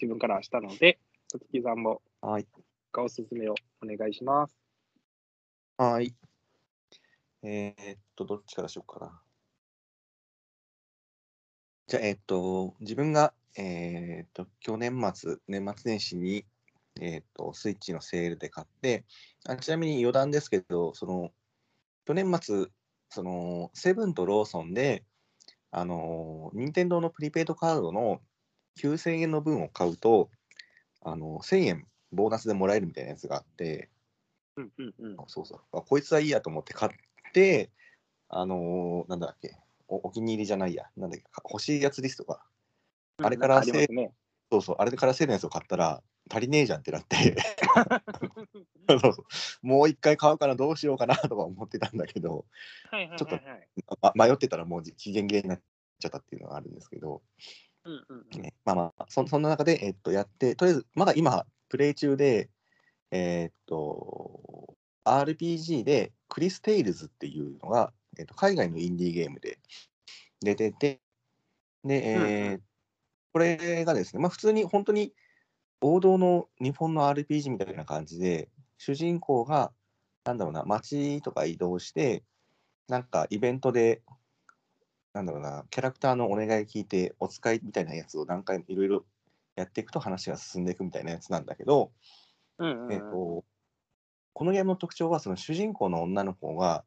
[0.00, 0.98] 自分からしたので、
[1.32, 2.46] さつきさんもはい。
[2.92, 4.56] がおすすめをお願いします。
[5.78, 6.14] はい。
[7.42, 9.22] えーっと、どっちからしようかな。
[11.86, 16.44] じゃあ、えーっと、自分が、えーっと、去年末、年末年始に、
[17.00, 19.04] えーっと、スイッチのセールで買って、
[19.46, 21.30] あちなみに余談ですけど、その、
[22.06, 22.66] 去年末、
[23.10, 25.04] その、セブンとローソンで、
[25.70, 28.20] あの、任天堂のプリペイドカードの
[28.76, 30.30] 9000円の分を買うと、
[31.02, 33.90] あの、1000円ボーナスでもらえるみたいなやつがあって、
[34.56, 35.16] うんうんうん。
[35.26, 35.60] そうそう。
[35.72, 36.92] あこいつはいいやと思って買っ
[37.32, 37.70] て、
[38.28, 39.56] あのーなんだっけ
[39.88, 42.40] お、お気に入りじゃないや、なんだっけ、か欲しいやつリストが、
[43.22, 43.64] あれからなん。
[44.50, 47.16] そうそう、あれからセールのやつを買ったら、足りねえじゃんってなって、
[48.88, 49.14] そうそう。
[49.62, 52.46] もう一回買うかな、どうしようかなとか思ってたんだけど、
[52.90, 55.60] はいはいちょっと迷ってたらもう期限切れになっ
[55.98, 57.22] ちゃったっていうのがあるんですけど、
[57.84, 58.42] うんうんうん。
[58.42, 62.50] ね、まあまあそ、そんな中で、えっと、やって、とりあえず、まだ今、プレイ中で、
[63.10, 69.58] えっと、RPG で、クリス・テイルズっていうのが、えっと、海外のインディーゲームで
[70.40, 71.00] 出てて、
[71.84, 72.54] で、えーうん。
[72.54, 72.62] う
[73.32, 75.12] これがですね、まあ、普通に本当に
[75.80, 79.72] 王道の日本の RPG みたいな感じで、主人公が、
[80.24, 82.24] なんだろうな、街とか移動して、
[82.88, 84.02] なんかイベントで、
[85.12, 89.04] なんだろうな、キャラクターのお願い聞いて、お使いみたいなやつを何回もいろいろ
[89.54, 91.92] やっていくと話が進んでいくみたいなやつなんだけど、
[92.58, 92.92] うんうんうん。
[92.92, 93.44] えっと、
[94.32, 96.84] このゲームの特徴は、その主人公の女の子が、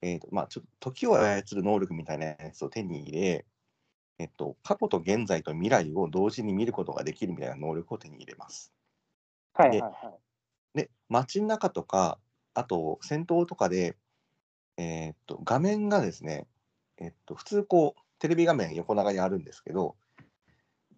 [0.00, 3.46] えっとまあ、ちょっと時を操る能力みたいなやつを手に入れ、
[4.18, 8.72] えっと、過去と現在と未来を同時に見ることができるみたいな能力を手に入れます。
[9.54, 9.88] はいはいは
[10.74, 10.78] い。
[10.78, 12.18] で、街の中とか、
[12.54, 13.96] あと戦闘とかで、
[14.76, 16.46] えーっと、画面がですね、
[16.98, 19.96] えっと、普通こう、テレビ画面横長にあるんですけど、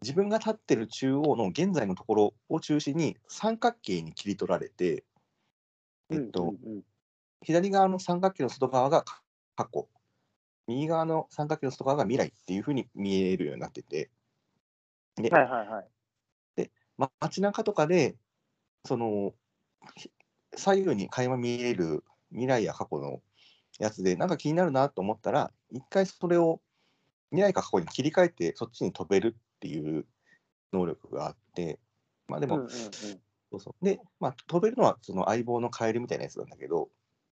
[0.01, 5.05] 自分が立ってる中央の現在のところを中心に三角形に切り取られて、
[6.09, 6.83] えっと、うんうんうん
[7.43, 9.05] 左側の三角形の外側が
[9.57, 9.89] 過去、
[10.66, 14.11] 右側の三角形の外側が未来っていうふうに見えるようになってて、
[15.16, 15.90] で、はいはいはい。
[17.01, 18.16] ま、街中とかで、
[18.87, 19.35] その、
[19.96, 20.11] ひ
[20.55, 23.23] 左右に垣間見える未来や過去の
[23.79, 26.61] やつで、なんか気になるなと思ったら、一回それを
[27.31, 30.07] 未来か過去に切り替えて、そっちに飛べるっていう
[30.73, 31.81] 能力があって、
[32.29, 32.90] まあでも、うんうんうん。
[33.51, 33.85] そうそう。
[33.85, 36.90] で、まあ、飛べるのはその相棒のカエルみたいなやつなんだけど、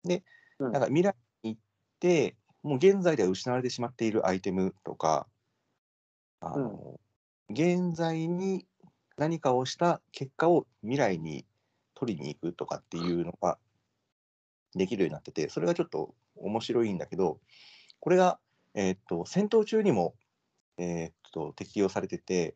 [0.05, 0.25] で、
[0.59, 1.61] うんなんか未来に行っ
[2.01, 5.27] て、もう現在では失われてしまっているアイテムとか、
[6.41, 7.01] あの、
[7.49, 8.67] 現在に
[9.17, 11.47] 何かをした結果を未来に
[11.95, 13.59] 取りに行くとかっていうのが
[14.75, 17.41] できるようになってて、それがちょっと面白いんだけど、
[17.99, 18.39] これが、
[18.75, 20.15] えーっと、戦闘中にも、
[20.79, 22.55] えーっと、適用されてて、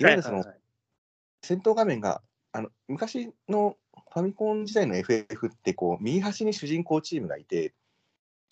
[0.00, 0.44] いわゆるその、
[1.42, 3.76] 戦闘画面があの昔の
[4.12, 7.74] ファミコン時代の FF ってこう右端に主人公チームがいて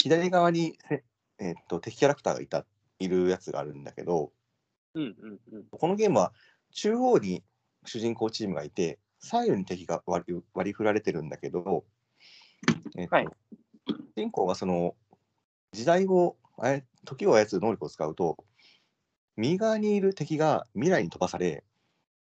[0.07, 1.03] 左側にせ、
[1.41, 2.65] えーっと敵キャラクターがいた
[3.01, 4.31] いるやつがあるんだけど
[4.95, 5.65] うんうんうん。
[5.71, 6.33] このゲームは
[6.73, 7.43] 中央に
[7.85, 11.85] 主人公チームがいて左右に敵が割り割り振られてるんだけど、
[12.97, 13.27] えーっとはい
[13.89, 14.95] 主人公がその
[15.73, 18.37] 時代をあや時を操る能力を使うと
[19.37, 21.65] 右側にいる敵が未来に飛ばされ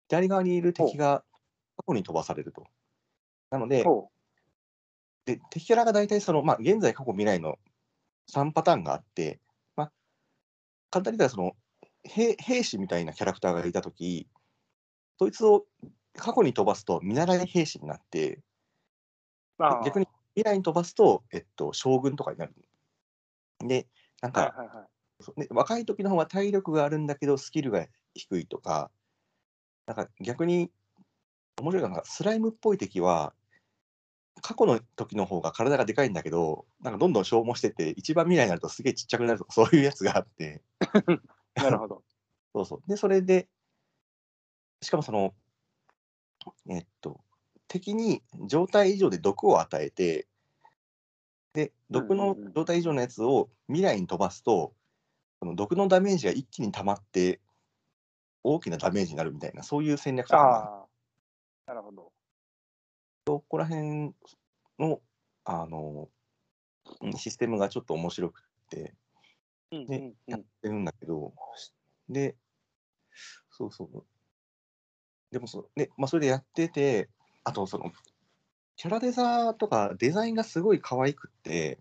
[0.07, 1.23] 左側にいる敵が
[1.77, 2.65] 過去に飛ばされると。
[3.49, 4.09] なので、ほ
[5.25, 7.57] で敵キャラが大体その、まあ、現在、過去、未来の
[8.33, 9.39] 3パターンがあって、
[9.75, 9.91] まあ、
[10.89, 11.55] 簡単に言ったらその
[12.03, 14.27] 兵兵士みたいなキャラクターがいたとき、
[15.19, 15.65] そいつを
[16.17, 18.39] 過去に飛ばすと見習い兵士になって、
[19.85, 22.53] 逆に未来に飛ばすと、えっと、将軍とかになる。
[23.59, 23.87] で、
[24.21, 25.47] なんか、はいはいはい。
[25.51, 28.89] 若い時の方が体力があるんだけど、スキルが低いとか、
[29.85, 30.71] なんか逆に
[31.59, 33.33] 面白いのが、スライムっぽい敵は、
[34.41, 40.61] 過去の時の方が体がでかいんだけど、なんかどんどん消耗してって、一番未来になるとすげえちっちゃくなるとか、 そういうやつがあって、
[41.55, 42.03] なるほど。
[42.53, 42.83] そうそう。
[42.87, 43.47] で、それで、
[44.81, 45.33] しかもその、
[46.69, 47.21] えっと、
[47.67, 50.27] 敵に状態以上で毒を与えて、
[51.53, 54.73] で、毒の状態以上のやつを未来に飛ばすと、
[55.39, 57.41] その毒のダメージが一気に溜まって、
[58.43, 60.87] 大きなダメージになるみたいな、そういう戦略とか。
[61.67, 62.10] なるほど。
[63.27, 64.13] そこら辺
[64.79, 65.01] の、
[65.45, 66.09] あの、
[67.01, 68.95] うんシステムがちょっと面白くって、
[69.71, 70.15] うんでうんうん。
[70.27, 71.33] やってるんだけど、
[72.09, 72.35] で、
[73.49, 74.03] そうそう。
[75.31, 77.09] でもそ、で、まあ、それでやってて、
[77.43, 77.91] あと、その、
[78.75, 81.79] キャラデザとかデザインがすごい可愛くって、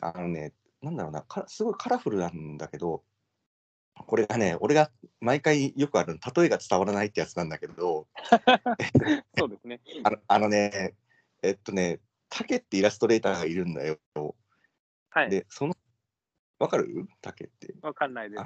[0.00, 3.04] あのね、なんだろうな、かすごいカラフルなんだけど、
[4.06, 8.08] これがね、俺が毎回よくある例えが伝わらないってやつなんだけど、
[9.38, 9.80] そうですね。
[10.04, 10.94] あのあのね、
[11.42, 13.98] えっとね、タケってイラストレーターがいるんだよ。
[15.10, 15.30] はい。
[15.30, 15.74] で、その、
[16.58, 17.08] わかる？
[17.20, 17.74] タケって。
[17.82, 18.44] わかんないです。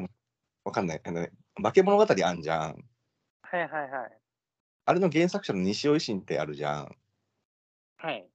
[0.64, 1.00] わかんない。
[1.04, 2.88] あのね、化け物語あんじゃん。
[3.42, 4.18] はいはいはい。
[4.86, 6.96] あれの原作者の西尾維新ってあるじゃん。
[7.98, 8.26] はい。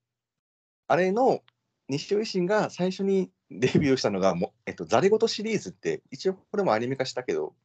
[0.88, 1.44] あれの
[1.88, 7.56] 西尾維新が最初にデビューしたのがも、えっと、ザレ言シリーズって、一応これもアニメ化したけど、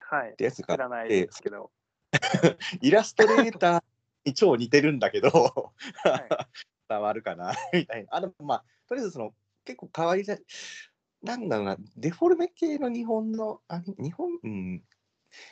[0.00, 0.36] はいっ。
[0.36, 1.70] てやつが知らないあってですけど。
[2.80, 3.82] イラストレーター
[4.24, 6.28] に超似てるんだけど、はい
[6.88, 8.08] 伝わるかな みたいな。
[8.16, 9.34] あの、まあ、とりあえずその、
[9.64, 10.38] 結構可愛いな、
[11.22, 14.82] なんだろうな、デフォルメ系の日本の、あ日本、うん。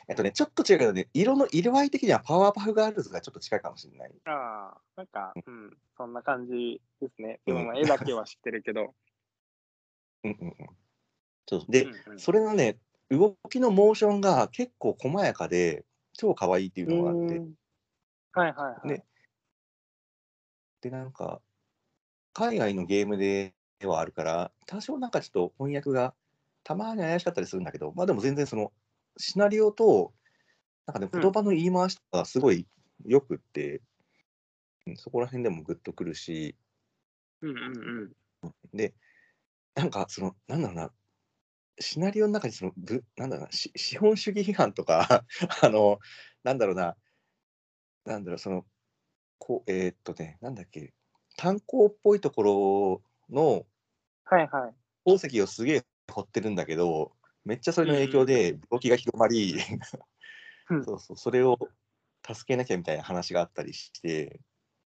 [0.07, 4.11] えっとね、ちょっと違うけどね、色の色合い的にはパワーパフガールズがちょっと近いかもしれない。
[4.25, 7.39] ああ、なんか、うん、そんな感じですね。
[7.45, 8.95] うんでも、まあ絵だけは知ってるけど。
[10.23, 10.55] うんうんうん。
[11.47, 12.77] そうで、うんうんそれのね、
[13.09, 17.53] 動きのモーションが結構細やかで、超可愛いっていうのがあって、うん
[18.33, 18.87] はいはいはい。
[18.87, 19.03] ね
[20.81, 21.41] で、なんか、
[22.33, 23.53] 海外のゲームで
[23.83, 26.13] はあるから、多少なんかちょっと翻訳が
[26.63, 28.71] たまに怪しかったりするんだけど、まあでも全然その、
[29.17, 30.13] シナリオと、
[30.85, 32.67] なんかね、うん言葉の言い回しとかすごい
[33.05, 33.81] よくって、
[34.85, 36.55] うんそこら辺でもグッとくるし、
[37.41, 38.11] うんうん
[38.43, 38.53] うん。
[38.73, 38.93] で、
[39.77, 40.91] なんかその、なんだろうな、
[41.79, 45.23] シナリオの中にその、ぶなんだろうな、し資本主義批判とか、
[45.61, 45.99] あの、
[46.43, 46.97] なんだろうな、
[48.05, 48.65] なんだろう、その、
[49.37, 50.95] こう、えーっとね、なんだっけ、
[51.37, 53.67] 炭鉱っぽいところの
[54.25, 54.75] はいはい。
[55.05, 59.55] 宝石をすげえ掘ってるんだけど、めっちゃそれの影響で病気が広まり、
[60.69, 60.83] うん。
[60.85, 61.57] そうそう、それを
[62.27, 64.41] 助けなきゃみたいな話があったりして、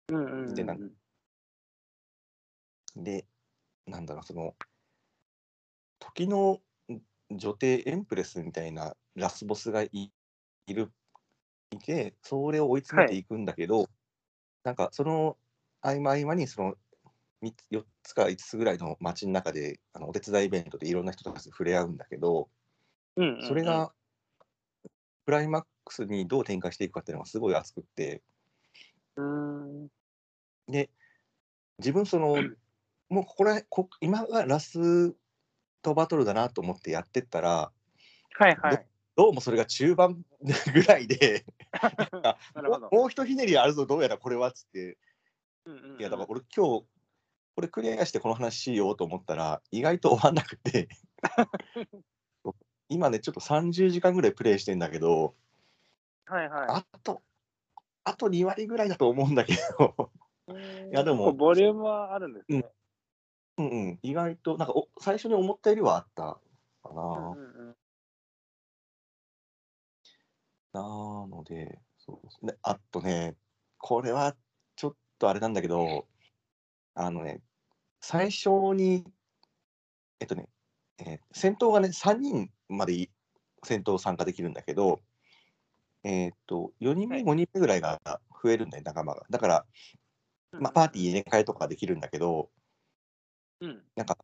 [0.08, 0.54] うんうんうん。
[0.54, 0.90] でなん
[2.96, 3.26] で、
[3.86, 4.54] なんだろう、その、
[6.00, 6.60] 時の
[7.30, 9.90] 女帝エンプレスみたいなラスボスがい
[10.66, 10.92] いる、
[11.72, 13.24] いて、それを追い詰めてい。
[13.24, 13.88] くんだけど、
[14.64, 15.38] なんかその
[15.82, 16.76] 合間合間に、その、
[17.42, 22.50] 3つ4つか5つぐらいの街の中であのお手伝いイベントでいろんな人たちと触れ合うんだけど、
[23.16, 23.40] うんうんうん。
[23.40, 23.94] それ、が
[25.24, 28.22] クライマックスにどう展開していくかっていうのがすごい熱くって、
[29.16, 29.24] うー
[29.86, 29.90] ん。
[30.68, 30.90] で、
[31.78, 32.48] 自分その、
[33.10, 35.16] もうここらこ今がラス
[35.82, 37.72] トバトルだなと思ってやってったら、
[38.38, 38.86] はいはい。
[39.16, 40.24] どうもそれが中盤
[40.72, 41.44] ぐらいで、
[42.54, 44.98] もうもう一ひねりあるぞ、どうやらこれはっつって、
[45.64, 46.00] うんうんうん。
[46.00, 46.86] いや、だから俺今日、
[47.54, 50.88] これクリアしてこの話しようと思ったら、意外と終わんなくて、
[52.88, 55.34] 今ね、ちょっと30時間ぐらいプレイしてんだけど、
[56.26, 56.66] はいはい。
[56.68, 57.22] あと、
[58.04, 60.10] あと2割ぐらいだと思うんだけど、
[60.90, 62.58] いやでもボリュームはあるんですね。
[62.58, 62.79] うん
[63.68, 66.38] うん、意外と、なんかお最初に思ったよりはあった
[66.82, 67.02] かな。
[67.02, 67.76] うんうんうん
[70.72, 72.54] なので、そうですね。
[72.62, 73.34] あとね、
[73.78, 74.36] これは
[74.76, 76.06] ちょっとあれなんだけど、
[76.94, 77.42] あのね、
[78.00, 79.04] 最初に、
[80.20, 80.48] えっとね、
[80.98, 83.10] えー戦闘がね、3人までい
[83.64, 85.00] 戦闘参加できるんだけど、
[86.04, 88.00] えーっと、4人目、はい5人目ぐらいが
[88.42, 89.26] 増えるんだよ、仲間が。
[89.28, 89.66] だから、
[90.52, 92.50] まあ、パーティー入れ替えとかできるんだけど、
[93.60, 93.82] うん。
[93.96, 94.16] なんか、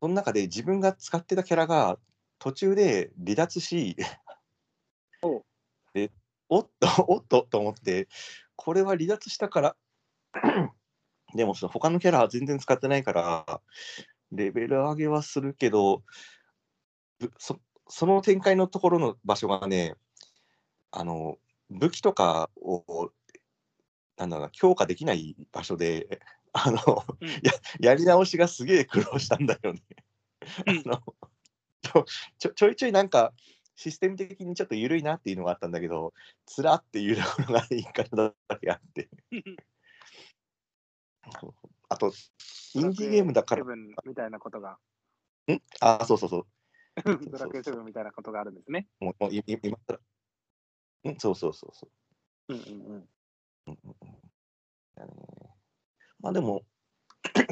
[0.00, 1.98] その中で自分が使ってたキャラが
[2.38, 3.96] 途中で離脱し
[5.94, 6.12] で、
[6.48, 8.08] おっと、 おっとと思って、
[8.56, 9.76] これは離脱したから、
[11.34, 13.62] でもその他のキャラは全然使ってないから、
[14.32, 16.02] レベル上げはするけど、
[17.18, 19.94] ぶそその展開のところの場所がね、
[20.90, 21.38] あの、
[21.70, 23.10] 武器とかを、
[24.16, 26.20] なんだろうな、強化できない場所で、
[26.54, 29.82] あの、うんややり直しがすげえ苦労したんだよね。
[30.66, 31.02] あの
[31.82, 33.32] ちょちょいちょいなんか
[33.76, 36.14] システム的にちょっと緩いなっていうのがあったんだけど、
[36.46, 39.08] つらっていうところがいい方だけあって。
[41.88, 42.12] あと、
[42.74, 43.64] インディーゲームだから、
[44.04, 44.78] みたいなことが、
[45.50, 45.58] ん？
[45.80, 46.46] あ、そうそうそう。
[47.30, 48.86] ドラクエセブンみたいなことがあるんですね。
[49.00, 49.42] もうもう今
[49.88, 51.88] 更んそうそうそうそ
[52.48, 52.54] う。
[52.54, 53.08] うんうんうん。
[53.66, 54.14] うんうんうん
[54.94, 55.53] だね
[56.24, 56.62] まあでも、
[57.36, 57.42] シ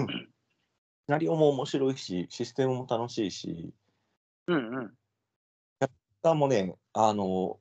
[1.06, 3.74] ナリオも面白いし、システムも楽しいし、
[4.46, 4.94] うんうん。
[6.22, 7.60] がもね、あの、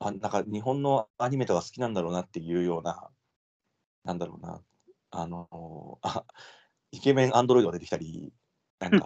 [0.00, 3.08] あなんか日本のアニメとか好きなんだろうなっていうような、
[4.04, 4.60] なんだろうな、
[5.12, 6.26] あの、あ
[6.90, 8.30] イケメンアンドロイドが出てきたり、
[8.80, 9.04] なんか、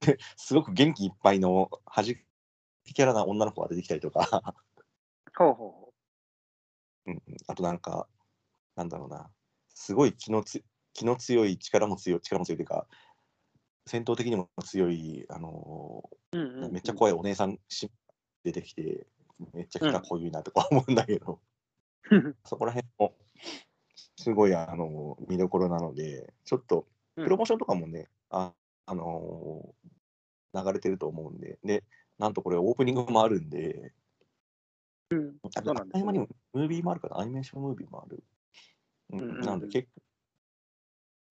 [0.36, 2.04] すごく元気いっぱいの弾
[2.84, 4.54] きキャラな女の子が出てきたりとか、
[5.36, 5.94] ほうほうほ
[7.06, 7.22] うんうん。
[7.48, 8.06] あとなんか、
[8.76, 9.28] なんだろうな、
[9.80, 10.62] すごい気のつ
[10.92, 12.86] 気の強い力も強い、力も強いというか、
[13.86, 16.72] 戦闘的にも強い、あのうんうんうん。
[16.72, 17.90] めっちゃ怖いお姉さんし
[18.44, 19.06] 出てきて、
[19.54, 21.40] めっちゃ来たこういうなとか思うんだけど、
[22.44, 23.14] そこら辺も
[24.18, 27.24] すごいあの見どころなので、ちょっとうん。
[27.24, 28.52] プロモーションとかもね、あ
[28.84, 29.74] あの
[30.52, 31.84] 流れてると思うんで、で、
[32.18, 33.94] なんとこれオープニングもあるんで、
[35.08, 35.38] うん。
[35.42, 38.22] あそうなんですね合間にもムービーもあるかな、アニメーションムービーもある。
[39.12, 40.02] うんなので、結構、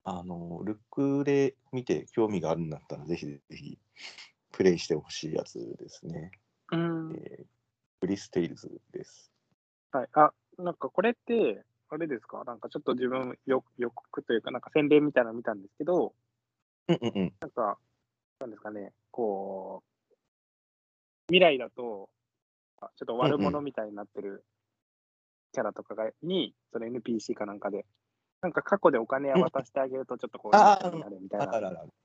[0.04, 3.78] あの、ルックで見て興味があるんだったら、ぜひぜひ
[4.52, 6.32] プレイしてほしいやつですね。
[6.72, 7.46] うんえー、
[8.00, 9.32] クリス・テイルズです。
[9.92, 10.08] はい。
[10.14, 12.44] あ、なんかこれって、あれですか？
[12.44, 16.14] なんかちょっと自分よ予告というか、なんか宣伝みたいなの見たんですけど、
[16.88, 17.32] うんうんうん。
[17.40, 17.78] なんか、
[18.38, 20.12] なんですかね、こう、
[21.28, 22.08] 未来だと、
[22.80, 24.44] あちょっと悪者みたいになってる
[25.52, 27.86] キャラとかがに、その NPC かなんかで、
[28.42, 30.76] なんか過去でお金を渡してあげると、ちょっとこう、な
[31.08, 31.46] るみたいな。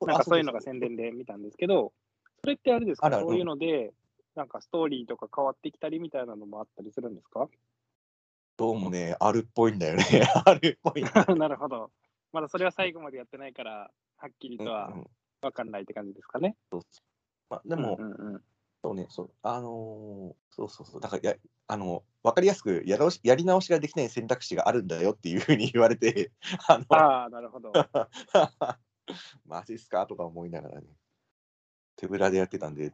[0.06, 1.94] なんかそういうのがあ宣伝で見たんですけど、
[2.42, 3.10] それってあれですか？
[3.12, 3.94] そういうので、
[4.36, 7.48] なんかストーリーとか変わってきたりみたいなのもあったりするんですか？
[8.58, 10.04] どうもね、あるっぽいんだよね。
[10.46, 11.04] あるっぽい。
[11.38, 11.92] なるほど。
[12.32, 15.08] まだそれは最後までやってないから、はっきりとはうんうん。
[15.42, 16.56] 分かんないって感じですかね？
[17.50, 18.42] まあ、でも、うんうんうん
[18.86, 21.36] そうね、そう、あのーそうそうそう、だからや、
[21.68, 26.32] あの、わかりやすくやろうしやり直しができない選択肢があるんだよっていうふうに言われて、
[26.70, 27.72] あの、ああ、なるほど。
[29.44, 30.06] マジっすか？
[30.06, 30.88] とか思いながらね、
[31.96, 32.94] 手ぶらでやってたんで、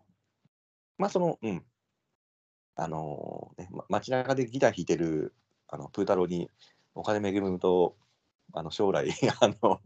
[0.97, 1.65] まあその、うん、
[2.75, 5.33] あのーね、ま街中でギター弾いてる
[5.67, 6.49] あのプータローに
[6.95, 7.97] お金恵むと、
[8.53, 9.09] あの将来
[9.41, 9.81] あの、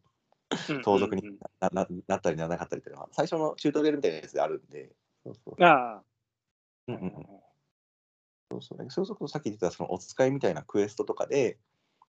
[0.84, 1.24] 盗賊に
[1.60, 4.96] なななったりならなかったりっていうのは、最初のチュートリアルみたいなやつであるんで、
[5.26, 5.64] そうそうう。
[5.64, 6.06] んああ。
[6.88, 7.08] うんうんう
[7.38, 7.46] ん。
[8.52, 8.84] そうそう。
[8.84, 11.60] ね、そうするとさっき言ってたそのお使いみたいなクエストとかで、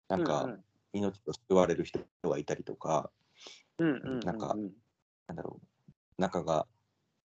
[0.09, 0.65] なんうかん。
[0.95, 3.13] 命を救われる人がいたりとか、
[3.79, 4.75] うんうんうんなんかうん。
[5.29, 5.61] なんだろ
[6.19, 6.69] う、中が、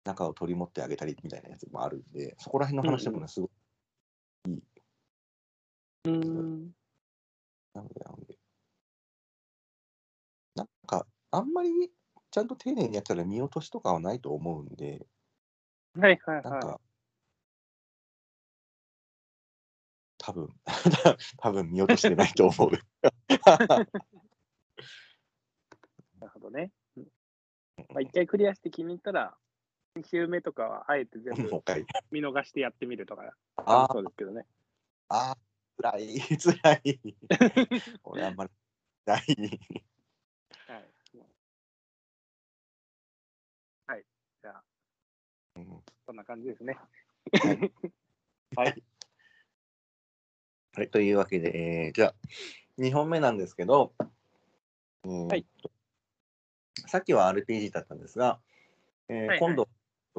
[0.04, 3.50] 中を取り持ってあげたりみたいなやつもあるんで、そこら辺の話でもね、すごい
[6.04, 6.74] うん。
[7.72, 8.38] なので、なので、
[10.54, 11.70] なんか、あんまり
[12.30, 15.06] ちゃんと丁寧にやったら見落としとかはないと思うんで、
[15.94, 16.80] はいはいはなんか、
[20.18, 20.48] 多分
[21.38, 22.74] 多分見落としてないと思う。
[22.74, 22.78] い。
[26.20, 26.72] なるほどね。
[26.96, 27.06] うん
[27.90, 29.36] まあ、一回クリアして気に入ったら、
[29.96, 31.62] 2周目とかはあえて全部。
[32.10, 33.34] 見逃してやってみるとか、
[33.92, 34.46] そうですけどね。
[35.08, 37.00] あー、辛い、辛い。
[38.04, 38.50] 俺あんまり
[39.06, 39.20] ない。
[43.86, 44.04] はい。
[44.42, 44.62] じゃあ、
[45.56, 46.78] うんそんな感じですね。
[48.56, 48.82] はい。
[50.74, 52.14] はい、というわけで、えーじゃあ、
[52.78, 53.92] 2本目なんですけど、
[55.04, 55.44] えーはい
[56.86, 58.38] さっきは RPG だったんですが、
[59.10, 59.68] えーはいはい今度、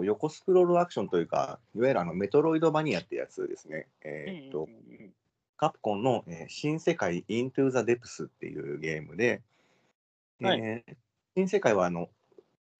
[0.03, 3.87] 横スクロールアクションというか、いわゆるあのメトロイドバニアってやつですね。
[4.03, 5.13] えーっとうんうんうん
[5.57, 9.41] カプコンの、えー新世界 Into the Depths っていうゲームで、
[10.39, 10.95] はいえー
[11.35, 12.09] 新世界はあの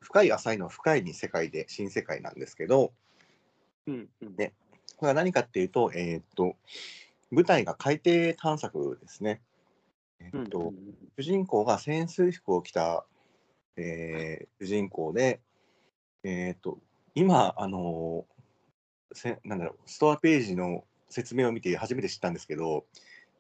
[0.02, 2.94] 深い浅いの深いに世界で新世界なんですけど、
[3.88, 4.36] うんうん。
[4.36, 4.54] ね。
[4.98, 6.56] これは何かっていうと、えーっと、
[7.32, 9.42] 舞台が海底探索ですね。
[10.20, 10.74] えーっと、うんうん。
[11.18, 13.06] 主人公が潜水服を着た、
[13.78, 15.42] えー主人公で、
[16.24, 16.80] えーっと、
[17.16, 18.40] 今、あのー
[19.12, 22.86] せなんだろう、ストアページの説明を見て初めて知ったんですけど、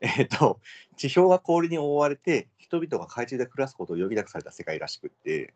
[0.02, 0.60] えーっと、
[0.98, 5.54] 地表が氷に覆われて、人々が海中で暮らすことを余儀なくされた世界らしくって、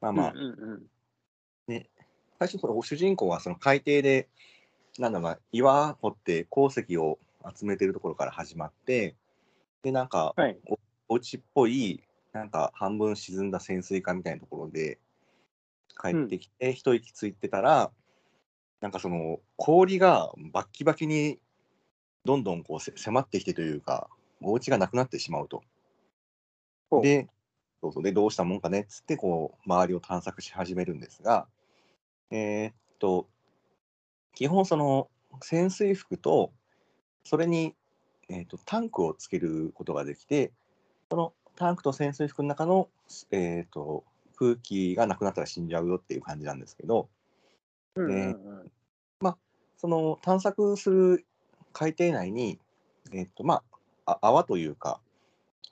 [0.00, 0.88] まあまあ、うんうん
[1.68, 1.86] うん。
[2.38, 4.28] 最初主人公はその海底で
[4.98, 7.18] なんだろうな岩掘って鉱石を
[7.54, 9.14] 集めてるところから始まって
[9.82, 10.58] でなんかはい。
[11.08, 14.98] お家っぽいなんか半分沈んだ潜水艦みたいなところで
[16.00, 17.90] 帰ってきて、一息ついてたら
[18.80, 21.40] なんかその氷がバッキバキに
[22.24, 24.08] どんどんこうせ迫ってきてというか
[24.40, 25.62] お家がなくなってしまうと。
[27.02, 27.28] で
[27.80, 28.02] そうそう。
[28.02, 28.80] でどうしたもんかね。
[28.82, 31.46] っつってこう周りを探索し始めるんですが。
[32.30, 33.26] えーっと
[34.34, 35.08] 基本その
[35.42, 36.52] 潜水服と
[37.24, 37.74] それに、
[38.28, 40.52] えーっとタンクをつけることができて
[41.10, 42.88] そのタンクと潜水服の中の、
[43.30, 44.04] えーっと
[44.36, 47.08] 空気がなくなったら死んじゃうよっていう感じなんですけど。
[47.96, 48.70] うんうんうん。
[49.80, 51.24] その探索する
[51.72, 52.58] 海底内に、
[53.12, 53.62] えーっとま
[54.04, 55.00] あ、あ泡というか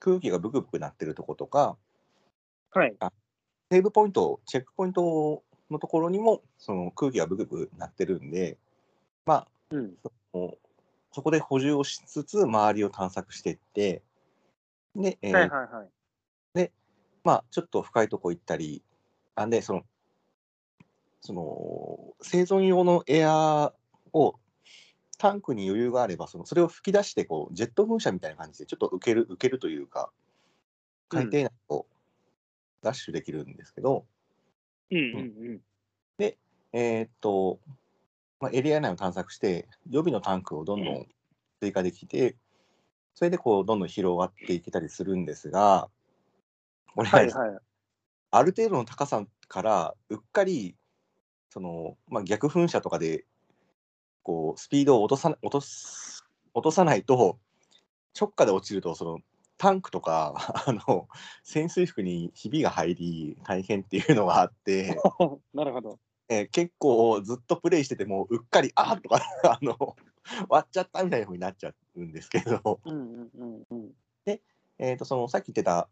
[0.00, 1.76] 空気がブクブクなってるとことか
[2.72, 2.96] はい。
[3.70, 8.56] セーブポイント、チェックポイントのところにもその空気がブクブクなってるんで、
[9.26, 9.94] まあ、うん。
[10.32, 10.58] もう
[11.12, 14.02] そこで補充をしつつ周りを探索していって、
[14.94, 15.88] で、えーはいはいはい。
[17.28, 18.82] まあ、ちょっと深いとこ行ったり、
[19.34, 19.82] あんで、その、
[21.20, 23.74] その、生存用のエア
[24.14, 24.36] を、
[25.18, 30.10] タンクに余裕があれば、そのそれを吹き出してこう、ジェット噴射みたいな感じで、ちょっと受ける受けるというか、
[31.10, 31.84] 海底内を
[32.82, 34.06] ダッシュできるんですけど、
[34.90, 35.00] うんう
[35.54, 35.60] ん
[36.72, 37.60] えーっと、
[38.40, 41.06] まあ、エリア内を探索して、予備のタンクをどんどん
[41.60, 42.36] 追加できて、
[43.14, 45.88] それでこうどんどん広がっていけたりするんですが、
[46.94, 47.58] これ、はいはい。
[48.30, 50.76] ある程度の高さからうっかり
[51.50, 53.24] その、まあ、逆噴射とかで
[54.22, 57.38] こうスピードを落とさ落とす落とさないと
[58.18, 59.18] 直下で落ちるとその
[59.58, 60.34] タンクとか
[60.66, 61.08] あの
[61.42, 64.96] 潜水服にひびが入り大変っていうのがあって、
[65.52, 65.98] なるほど。
[66.28, 69.96] えー結構ずっとプレイしててもうっかりあーとか あの
[70.48, 73.94] 割っちゃったみたいな風になっちゃうんですけど、うんうんうんうん。
[74.80, 75.88] えー、とそのさっき言ってた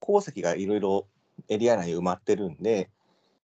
[0.00, 1.06] 鉱石がいろいろ
[1.48, 2.90] エリア内に埋まってるんで、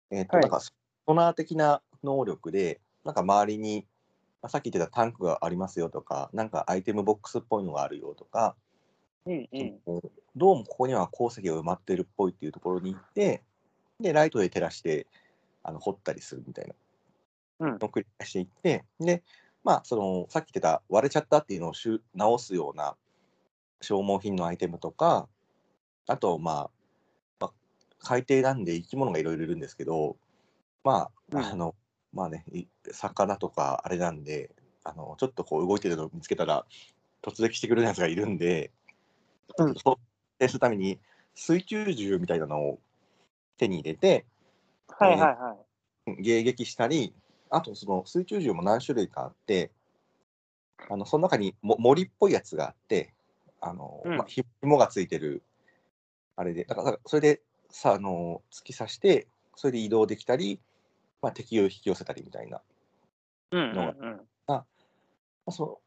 [0.09, 3.87] えーとはいなんかソナー的な能力でなんか周りに、
[4.41, 8.55] まあ、さっき言ってたタンクがありますよとかなんかアイテムボックスっぽいのがあるよとか、
[9.25, 9.49] うん
[9.85, 10.01] うん。
[10.35, 13.43] どうもここには鉱石が埋まってるっぽいっていうところに行って
[13.99, 15.05] でライトで照らして
[15.63, 17.67] あの掘ったりするみたいな。
[17.67, 17.77] うん。
[17.79, 19.21] のを繰り返していってで
[19.63, 21.73] まあそのさっき言ってた割れちゃったっていうのを
[22.15, 22.95] 直すような
[23.81, 25.27] 消耗品のアイテムとか
[26.07, 26.69] あとまあ、
[27.39, 27.51] まあ、
[27.99, 30.17] 海底なんで生き物がいろいろいるんですけど
[30.83, 31.45] まあ、うん。
[31.45, 31.75] あの
[32.11, 34.49] まあねい魚とかあれなんで
[34.83, 36.65] あのちょっとこう動いてるのを見つけたら
[37.21, 38.71] 突撃してくるやつがいるんで、
[39.57, 39.99] うんそ
[40.39, 40.99] うするために
[41.35, 42.79] 水中銃みたいなのを
[43.57, 44.25] 手に入れて
[44.87, 45.57] はいはいは
[46.07, 46.21] い。
[46.21, 47.13] 迎撃したり
[47.49, 49.71] あとその水中銃も何種類かあって
[50.89, 53.13] あのその中にも森っぽいやつがあって
[53.59, 55.43] あの、うんまあ、ひ紐がついてる
[56.35, 60.59] あれでだからそれでさあの突き刺してそれで移動できたり、
[61.21, 62.61] まあ、敵を引き寄せたりみたいな、
[63.51, 64.21] うんうんうん。
[64.47, 64.65] ま
[65.45, 65.77] あ、その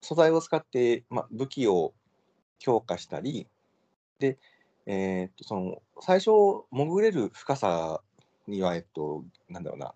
[0.00, 1.92] 素材を使って、まあ、武器を
[2.60, 3.48] 強化したり
[4.20, 4.38] で、
[4.86, 6.30] えーっとその最初
[6.70, 8.00] 潜れる深さ
[8.46, 9.94] には、えっと、なんだろうな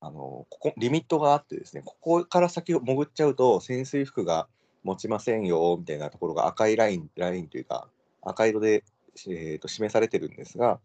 [0.00, 4.48] あのここリミットがあってですねここから先を潜っちゃうと潜水服が
[4.82, 7.88] 持ちませんよみたいなところが赤いラインラインというか
[8.22, 8.84] 赤色で、
[9.28, 10.78] えーっと示されてるんですが、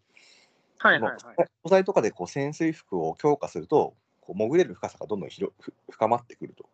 [0.78, 1.20] はいはいはい。
[1.64, 6.66] 素材とかでこう潜水服を強化するとこう潜れる深さがどんどん広ふ深まってくると。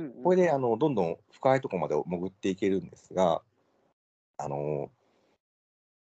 [0.00, 0.22] うんうん。
[0.22, 3.42] これであのどんどん深いところまで潜っていけるんですが、
[4.38, 4.90] あの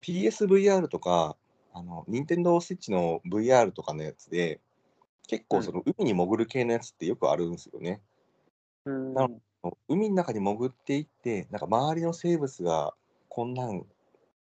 [0.01, 1.35] PSVR とか、
[1.73, 4.59] あの Nintendo Switch の VR とかのやつで、
[5.27, 8.01] 結構その海に潜る系のやつってよくあるんですよね。
[8.85, 9.13] うん。
[9.13, 9.27] な
[9.87, 12.93] 海の中に潜っていって、なんか周りの生物が
[13.29, 13.83] こんなん、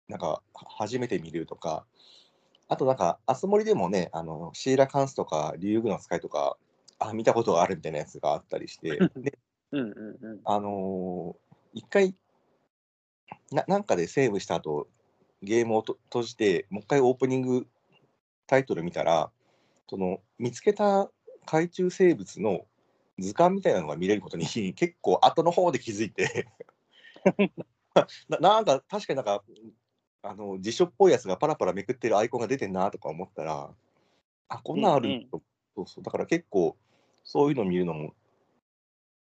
[0.09, 1.85] なんかは初めて見るとか、
[2.67, 6.57] あとなんか、あつ森でもね、あのシーラカンスとか竜宮の使いとか、
[7.09, 9.37] あ、見たことがあるみたいなやつがあったりして、で
[9.71, 10.41] うんうんうん。
[10.45, 11.43] あのー
[11.75, 12.15] 一回
[13.51, 14.87] な、なんかでセーブした後
[15.41, 17.67] ゲームをと閉じて、もう一回オープニング
[18.47, 19.31] タイトル見たら、
[19.89, 21.09] その見つけた
[21.45, 22.65] 海中生物の
[23.19, 26.47] 図鑑みたいなのが見れることに、 結構後の方で気づいて。
[28.29, 29.43] な、なんか確かになんか、
[30.25, 33.69] あの辞書っぽいやつがパラパラめくってるアイコンが出てんなとか思ったら、
[34.47, 35.27] あ、こんなんあるんだ、
[35.75, 36.77] そうそう、だから結構、
[37.23, 38.13] そういうの見るのも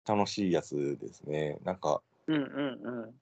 [0.08, 1.58] 楽しいやつですね。
[1.64, 2.44] なんか、うんうん
[3.04, 3.16] うん。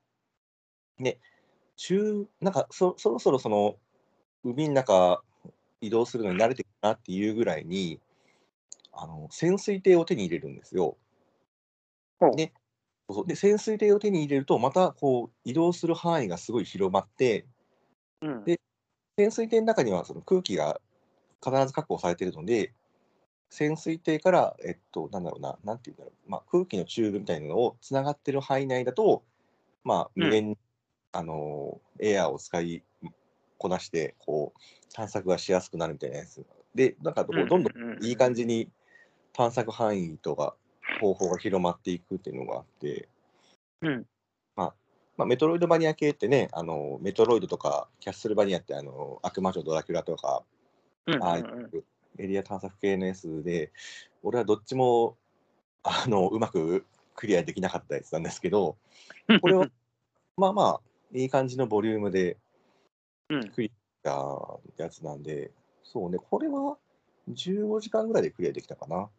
[1.76, 3.78] 中、なんかそそろそろその
[4.44, 5.22] 海の中
[5.82, 8.00] 移動するのに慣れてくるなっていうぐらいに、
[8.92, 10.98] あの潜水艇を手に入れるんですよ。
[12.36, 12.54] で
[13.08, 17.46] そうそうで、潜水艇を手に入れると、またこう移動する範囲がすごい広まって、
[18.22, 18.60] うんで
[19.18, 20.82] 潜水艇の中にはその空気が
[21.44, 22.74] 必ず確保されているので、
[23.54, 29.22] 潜水艇から、えっと、なんだろうな、なんていうんだろう、まあ、空気のチューブみたいなのをつながってる範囲内だと、
[29.84, 30.58] まあ、無限に、
[31.12, 32.82] あのエアーを使い
[33.60, 34.60] こなして、こう、
[34.92, 36.44] 探索がしやすくなるみたいなやつ。
[36.74, 38.72] で、なんかこうどんどんいい感じに
[39.34, 40.56] 探索範囲とか
[41.00, 43.08] 方法が広まっていくっていうのがあって、
[43.82, 44.08] うん。
[44.56, 44.74] ま
[45.20, 50.42] あ、メトロイドバニア系ってね、あのメトロイドとかキャッスルバニアってあの悪魔女ドラキュラとか、
[51.06, 51.24] うんうん。
[51.24, 51.84] ああいう
[52.18, 53.72] エリア探索系のやつで、
[54.22, 55.18] 俺はどっちも
[55.84, 56.86] あのうまく
[57.16, 58.78] クリアできなかったやつなんですけど、
[59.42, 59.68] これは
[60.38, 60.82] まあまあ、
[61.14, 62.38] いい感じのボリュームで
[63.30, 63.50] うん。
[63.50, 63.72] クリ
[64.06, 64.10] ア
[64.70, 65.52] したやつなんで、
[65.84, 66.78] そうね、これは
[67.30, 69.10] 15時間ぐらいでクリアできたかな。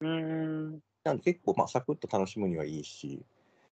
[0.00, 0.80] うん。
[1.04, 3.20] なんで結構、まあ、サクッと楽しむにはいいし、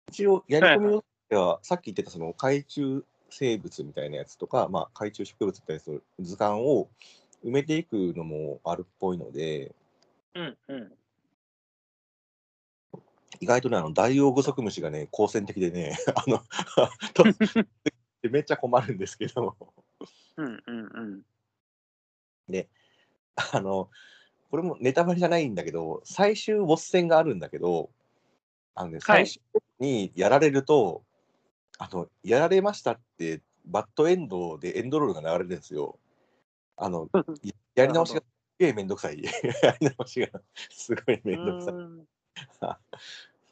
[0.08, 6.88] 一応、やり込みとしては、さっき言ってたその海中生物みたいなやつとか、まあ、海中植物みたいな図鑑を
[7.44, 9.74] 埋めていくのもあるっぽいので、
[10.34, 10.92] うんうん。
[13.40, 16.42] 意外とね、あのダイオウグソクムシがね、好戦的でね、 あの
[17.14, 17.24] と
[18.30, 19.56] めっちゃ困るんですけど、
[20.36, 21.22] うんうんうん。
[23.52, 23.90] あの、
[24.50, 27.90] これもネタバレじゃないんだけど、最終ボス戦があるんだけど、
[28.74, 29.42] あのね、はい最終
[29.78, 31.02] にやられると、
[31.78, 35.98] あの、やられましたって、バッドエンドでエンドロールが流れるんですよ。
[36.84, 37.08] あの、
[37.42, 38.26] ややり直しがす
[38.58, 39.22] げえめんどくさい。
[39.62, 40.28] やり直しが
[40.68, 41.74] すごいめんどくさい。
[41.74, 42.08] うん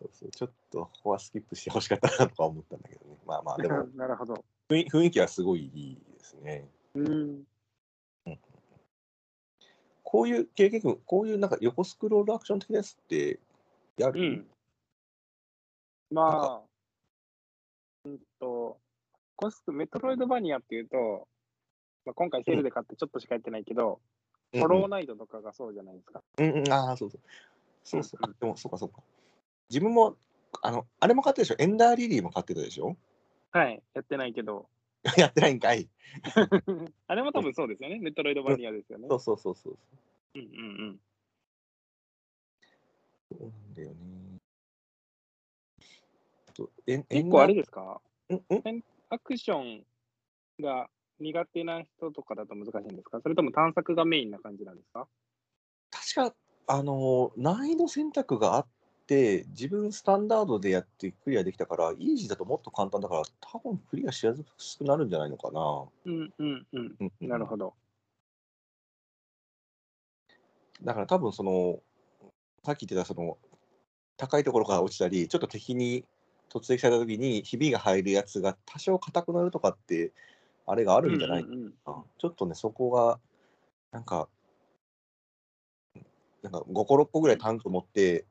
[0.01, 3.19] そうそう、ちょっとここはスキップしてほしかったなとか思ったんだけどね。
[3.27, 4.45] まあまあ、 でもなるほど。
[4.69, 6.69] 雰囲雰囲気はすごいいいですね。
[6.95, 7.47] うん。
[10.03, 13.39] こういう経験、こういうなんか横スクロールアクション的なやつって
[13.97, 14.51] やる、うん。
[16.11, 16.63] まあ、
[18.05, 18.81] うんと、
[19.37, 21.29] コスク、メトロイドバニアっていうと、
[22.07, 24.01] まあ、今回セールで買ってちょっとしかやってないけど、
[24.53, 26.25] うんホローナイトとかがそうじゃないですか。
[26.39, 27.21] うんうん、ああ、そうそう。
[27.85, 28.27] そうそう。
[28.27, 29.01] うんあでも、そうか、そうか。
[29.69, 30.17] 自分も、
[30.61, 31.57] あの、あれも買ってたでしょ？
[31.63, 32.97] エンダーリリーも買ってたでしょ？
[33.53, 34.69] はい、やってないけど。
[35.17, 35.89] やってないんかい。
[37.07, 38.01] あれも多分そうですよね。
[38.01, 39.07] メトロイドバニアですよね。
[39.09, 39.79] そうそうそうそう。
[40.35, 40.51] うんうんう
[40.93, 41.01] ん。
[43.31, 43.95] そうなんだよね。
[46.49, 48.01] あとエンエ結構あれですか？
[48.29, 48.63] ーうん？
[48.65, 48.85] うん？
[49.11, 49.85] アクション
[50.61, 50.91] が
[51.21, 53.21] 苦手な人とかだと難しいんですか？
[53.23, 55.07] それとも探索がメインな感じなんですか？
[55.91, 58.67] 確か、あの、難易度選択があっ
[59.07, 65.89] て、自分スタンダードでやってクリアできたから、イージーだともっと簡単だから、多分クリアしやすくなるんじゃないのかな。
[66.05, 66.99] うんうんうん。
[67.01, 67.75] うんうんなるほど。
[70.83, 71.81] だから多分その、
[72.65, 73.39] さっき言ってたその、
[74.17, 76.05] 高いところから落ちたり、ちょっと敵に
[76.51, 80.13] 突撃された時に、ひびが入るやつが多少硬くなるとかって、
[80.71, 81.73] あれがあるんじゃないかうんうんうん。
[81.87, 82.05] な。
[82.19, 83.19] ちょっとね、そこが、
[83.93, 84.29] なんか、
[86.43, 88.25] なんか5個、6個ぐらいタンク持って、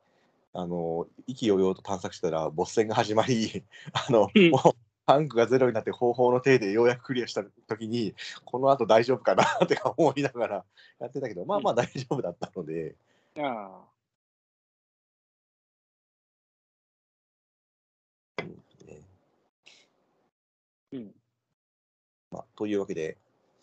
[0.53, 3.63] あの、意気揚々と探索したら、ボス戦が始まり、
[3.93, 4.51] あの、うん。
[4.51, 8.15] もう、タンクがゼロになって方法の手でようやくクリアした時に、
[8.45, 10.65] この後大丈夫かなってか思いながら
[10.99, 12.95] やってたけど、まあまあ大丈夫だったので、
[13.37, 13.85] あ
[18.85, 21.15] ねーうん。
[22.31, 23.17] まあ、というわけで、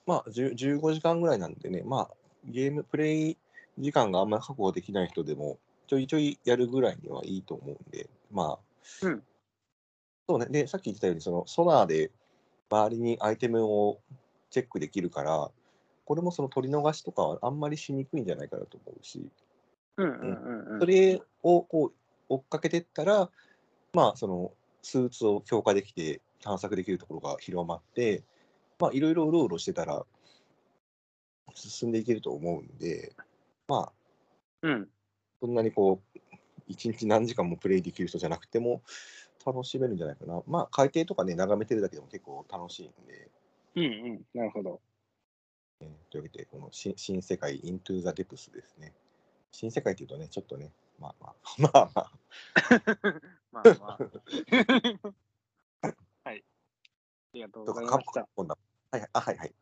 [0.07, 2.11] まあ、10 15時間ぐらいなんでね、まあ、
[2.45, 3.37] ゲーム、プレイ
[3.79, 8.59] 時間があんまり確保できない人でも、ちょいちょいやるぐらいにはいいと思うんで、ま
[9.03, 9.23] あ、うん。
[10.29, 12.11] そうね、で、さっき言ってたように、そのソナーで
[12.71, 14.01] 周りにアイテムを
[14.51, 15.51] チェックできるから、
[16.05, 19.29] これもその取り逃しとかはあんまりしにくいんじゃないかなと思うし。
[20.79, 21.93] それをこう
[22.29, 23.31] 追っかけてったら、
[23.93, 24.53] まあ、その
[24.83, 28.23] スーツを強化できて探索できるところが広まって、
[28.79, 30.05] まあ、いろいろうろうろしてたら
[31.55, 33.15] 進んでいけると思うんで、
[33.69, 33.93] まあ、
[34.63, 34.89] うん。
[35.41, 36.19] そんなにこう、
[36.67, 38.83] 一日何時間もプレイできる人じゃなくても
[39.45, 40.43] 楽しめるんじゃないかな。
[40.47, 43.31] まあ、海底とかね、眺めてるだけでも結構楽しいんで、
[43.77, 44.21] うんうん。
[44.35, 44.81] なるほど。
[45.81, 48.95] えーというわけで、この新新世界 Into the Depths ですね。
[49.53, 52.13] 新世界っていうとね、ちょっとね、まあまあ、 まあまあ、
[53.53, 53.99] まあまあ。
[56.25, 56.39] はい。
[56.39, 56.43] あ
[57.35, 58.29] りがとうございました。
[58.97, 59.49] はいはい、あ、はいはい。
[59.49, 59.55] い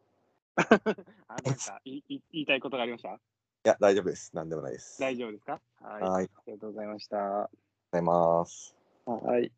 [1.29, 3.19] あ、なんか言 い言い言いたいことがありました？
[3.65, 4.35] や、大丈夫です。
[4.37, 5.01] なんでもないです。
[5.01, 5.61] 大丈夫ですか？
[5.81, 6.03] はい。
[6.05, 7.17] ありがとうございました。
[7.19, 7.51] ご
[7.93, 8.77] ざいます。
[9.07, 9.53] はい。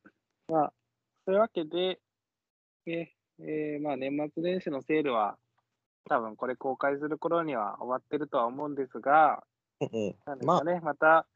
[0.49, 0.73] まあ、
[1.27, 2.01] そういうわけで、
[2.87, 5.39] ええーまあ、年末年始のセールは、
[6.09, 9.45] 多分これ公開する頃には終わってるとは思うんですが、
[9.81, 10.17] うんうん。
[10.25, 11.27] なんですかね、また、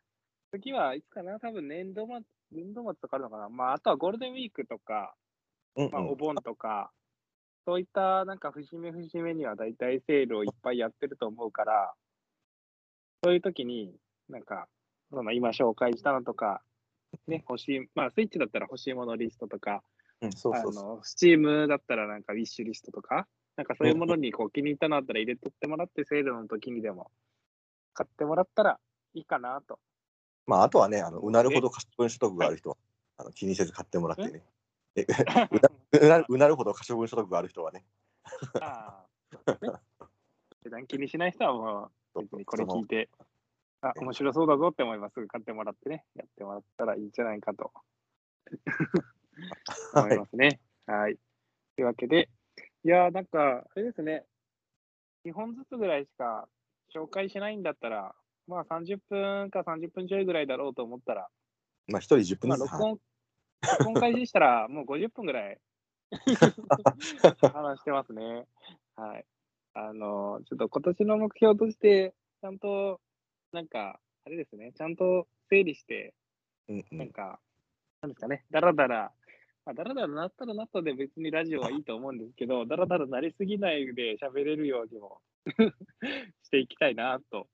[0.52, 2.20] 次はいつかな、多分年度末、
[2.52, 5.14] 年度末とかあるのかな、まあ、あとはゴールデンウィークとか、
[5.76, 6.92] まあ、うんうんお盆とか、
[7.66, 11.94] そういったなんか節目節目には大体セールをいっぱいやってると思うから、
[13.22, 13.94] そういう時に、
[14.28, 14.66] なんか、
[15.10, 16.62] その今紹介したのとか、
[17.26, 19.82] ね、欲しい、まあ、スイッチだったら欲しいものリストとか、
[20.22, 20.96] うん、そうあそうそう。
[20.96, 27.10] の、スチームだったらなんかウィッシュリストとか、なんかそういうものにこう気に入ったのあったら入れとってもらって、セールの時にでも
[27.92, 28.78] 買ってもらったら
[29.14, 29.78] いいかなと。
[30.46, 32.76] まあ、あとはね、あのうなるほど可処分所得がある人は、
[33.18, 34.42] あの気にせず買ってもらってね。
[34.96, 35.02] え？
[35.02, 37.84] うな うなるほど可処分所得がある人はね。
[38.60, 39.04] あ
[39.46, 39.72] あ、ね。
[40.62, 43.08] 普段気にしない人はもう別にこれ聞いて、
[43.80, 47.72] あ、面白そうだぞって思いますぐ買ってもらってね、やってもらったらいいんじゃないかと
[49.94, 50.60] 思いますね。
[50.86, 51.16] はい。
[51.76, 52.28] というわけで、
[52.84, 54.26] いやーなんか、あれですね、
[55.24, 56.48] 2本ずつぐらいしか
[56.94, 58.14] 紹介しないんだったら、
[58.46, 61.28] まあ30分か30分ちょいぐらいだろうと思ったら、
[61.86, 62.72] まあ、一人10分まあずつ。
[62.72, 63.00] 録音、
[63.78, 65.58] 録音開始したらもう50分ぐらい
[67.52, 68.46] 話してますね。
[68.96, 69.24] はい。
[69.74, 73.00] あの、ちょっと今年の目標として、ちゃんと、
[73.52, 76.14] なんか、あれですね、ちゃんと整理して、
[76.68, 76.98] うんうん。
[76.98, 77.40] なんか、
[78.02, 79.12] なんですかね、だらだら、
[79.64, 85.20] まあ、だらだらなったらなったで別にラジオはいいと思うんですけど、だらだらなりすぎないで喋れるようにも
[86.42, 87.46] していきたいなと。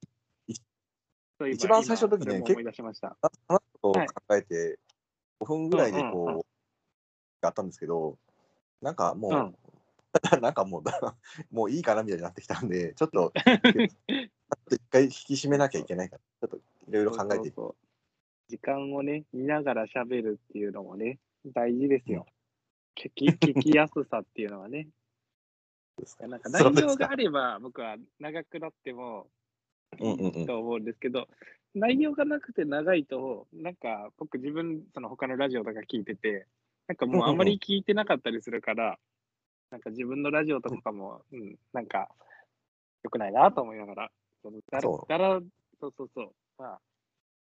[1.50, 3.18] 一番最初の時ね思い出しました。
[3.48, 4.78] 話すことをはい考えて、
[5.40, 6.46] 5分ぐらいでうんうんうんこう、
[7.42, 8.18] やったんですけど、
[8.80, 9.56] なんかもう、うん
[10.40, 10.82] なんかもう、
[11.54, 13.32] もういいかなみたいになってきたんで、ちょっと、
[14.72, 16.56] 一回引き締めなきゃいけないから、ちょっと
[16.88, 17.52] いろいろ考えて
[18.48, 22.26] 時間をね、見ながら喋るっていうのもね、大事ですよ。
[22.96, 24.88] 聞き聞きやすさっていうのはね。
[25.98, 26.26] ですか。
[26.26, 29.28] なんか内容があれば、僕は長くなっても
[30.00, 31.28] うんうんうんいいと思うんですけど、
[31.74, 36.46] 内容がなくて長いと、なんか僕自分、その他のラジオとか聞いてて、
[36.88, 38.98] なんかもうあまり聞いてなかったりするから、
[39.70, 42.08] なんか自分のラジオとかも、うん、なんか
[43.02, 44.10] 良くないなと思いながら、
[44.70, 45.08] だらそう。
[45.08, 45.40] だら、
[45.80, 46.80] そうそうそう、まあ、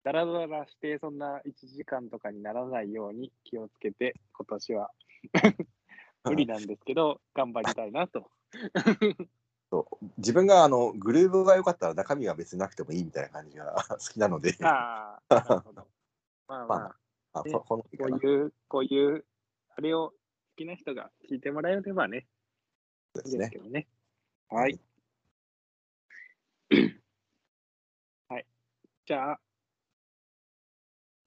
[0.04, 4.92] だらだらして、そんな1時間とかにならないように気をつけて、今年は。
[6.26, 8.30] 無理なんですけど、頑張りたいなと。
[10.18, 15.88] 自分があのグルーブが良かったら中身が別になくてもいいみたいな感じが好きなので、ああ、なるほど。
[16.48, 16.94] まあまあ、ね
[17.34, 19.26] あそこのこういう、こういう、
[19.76, 20.16] あれを好
[20.56, 22.28] きな人が聞いてもらえればね、
[23.14, 23.58] ですねいいですけ。
[23.60, 23.88] どね。
[24.50, 24.80] はい。
[28.30, 28.46] はい。
[29.06, 29.40] じゃあ、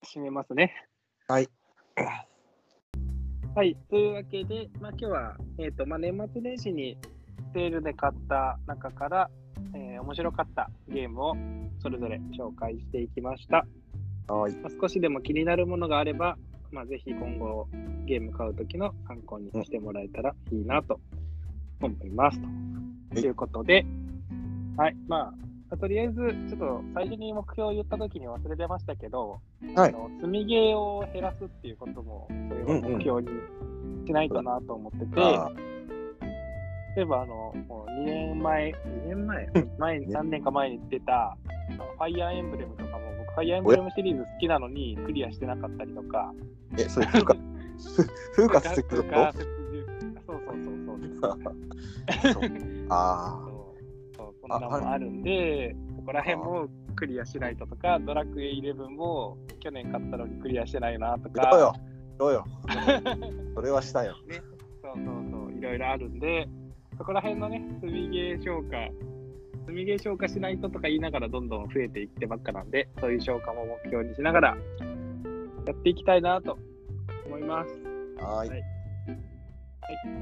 [0.05, 0.89] 締めますね。
[1.27, 1.49] はい。
[3.55, 3.75] はい。
[3.91, 6.97] というわけで、まあ、今日は、えっ、と、まあ、年末年始に
[7.53, 9.31] セールで買った中から、
[9.75, 11.35] えー面白かったゲームを
[11.81, 13.67] それぞれ紹介していきました。
[14.33, 14.53] はい。
[14.53, 16.37] まあ、少しでも気になるものがあれば、
[16.71, 17.69] まあ、ぜひ今後
[18.07, 21.01] ゲーム買うときの参考にしてもらえたらいいなと
[21.81, 22.39] 思います。
[23.15, 23.87] ということで、
[24.77, 25.33] はい、ま
[25.71, 26.15] あ、とりあえず、
[26.49, 29.41] ちょっと最初に目標を言ったときに忘れてましたけど、
[29.75, 29.89] はい。
[29.89, 33.29] あの積みゲーを減らすっていうことも、そういう目標に
[34.07, 35.51] しないとなと思ってて、あ
[36.97, 39.49] 例えばあの、もう2年前、2年前、
[39.79, 41.37] 前にね何年か前に出た、あ
[41.77, 47.37] のファイアーエンブレムとかも、僕、ファイアーエンブレムシリーズ好きなのにクリアしてなかったりとか、ーえ、それ 風化、
[48.35, 49.57] 風化してくる風化雪獣
[50.27, 51.21] そうそうそうそうです。
[51.21, 51.37] と
[52.89, 53.57] あそう
[54.17, 61.51] そうそんなのもあるんで、そこら辺もクリアしないととか、ドラクエ11も去年買ったのにクリアしてないなとあ。
[61.51, 61.81] どうよか、。
[62.19, 62.45] どうよ。
[63.55, 64.17] それはしたよ。
[64.83, 66.49] そうそうそう、いろいろあるんで、
[66.97, 68.89] そこら辺のね、積みゲー消化、
[69.67, 74.49] 積みゲー消化しないととか言いながらどんどん増えていってばっかなんで、そういう消化も目標にしながら
[75.67, 76.59] やっていきたいなと
[77.27, 77.73] 思います。
[78.23, 78.49] はい。
[78.49, 78.63] はい、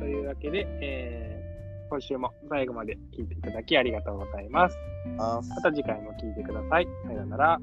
[0.00, 1.44] というわけで、えー
[1.90, 4.76] 今週も最後まで聞いていただきありがとうございます。
[5.18, 6.88] あまた次回も聞いてください。
[7.06, 7.60] さようなら。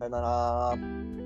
[0.00, 1.23] さよなら。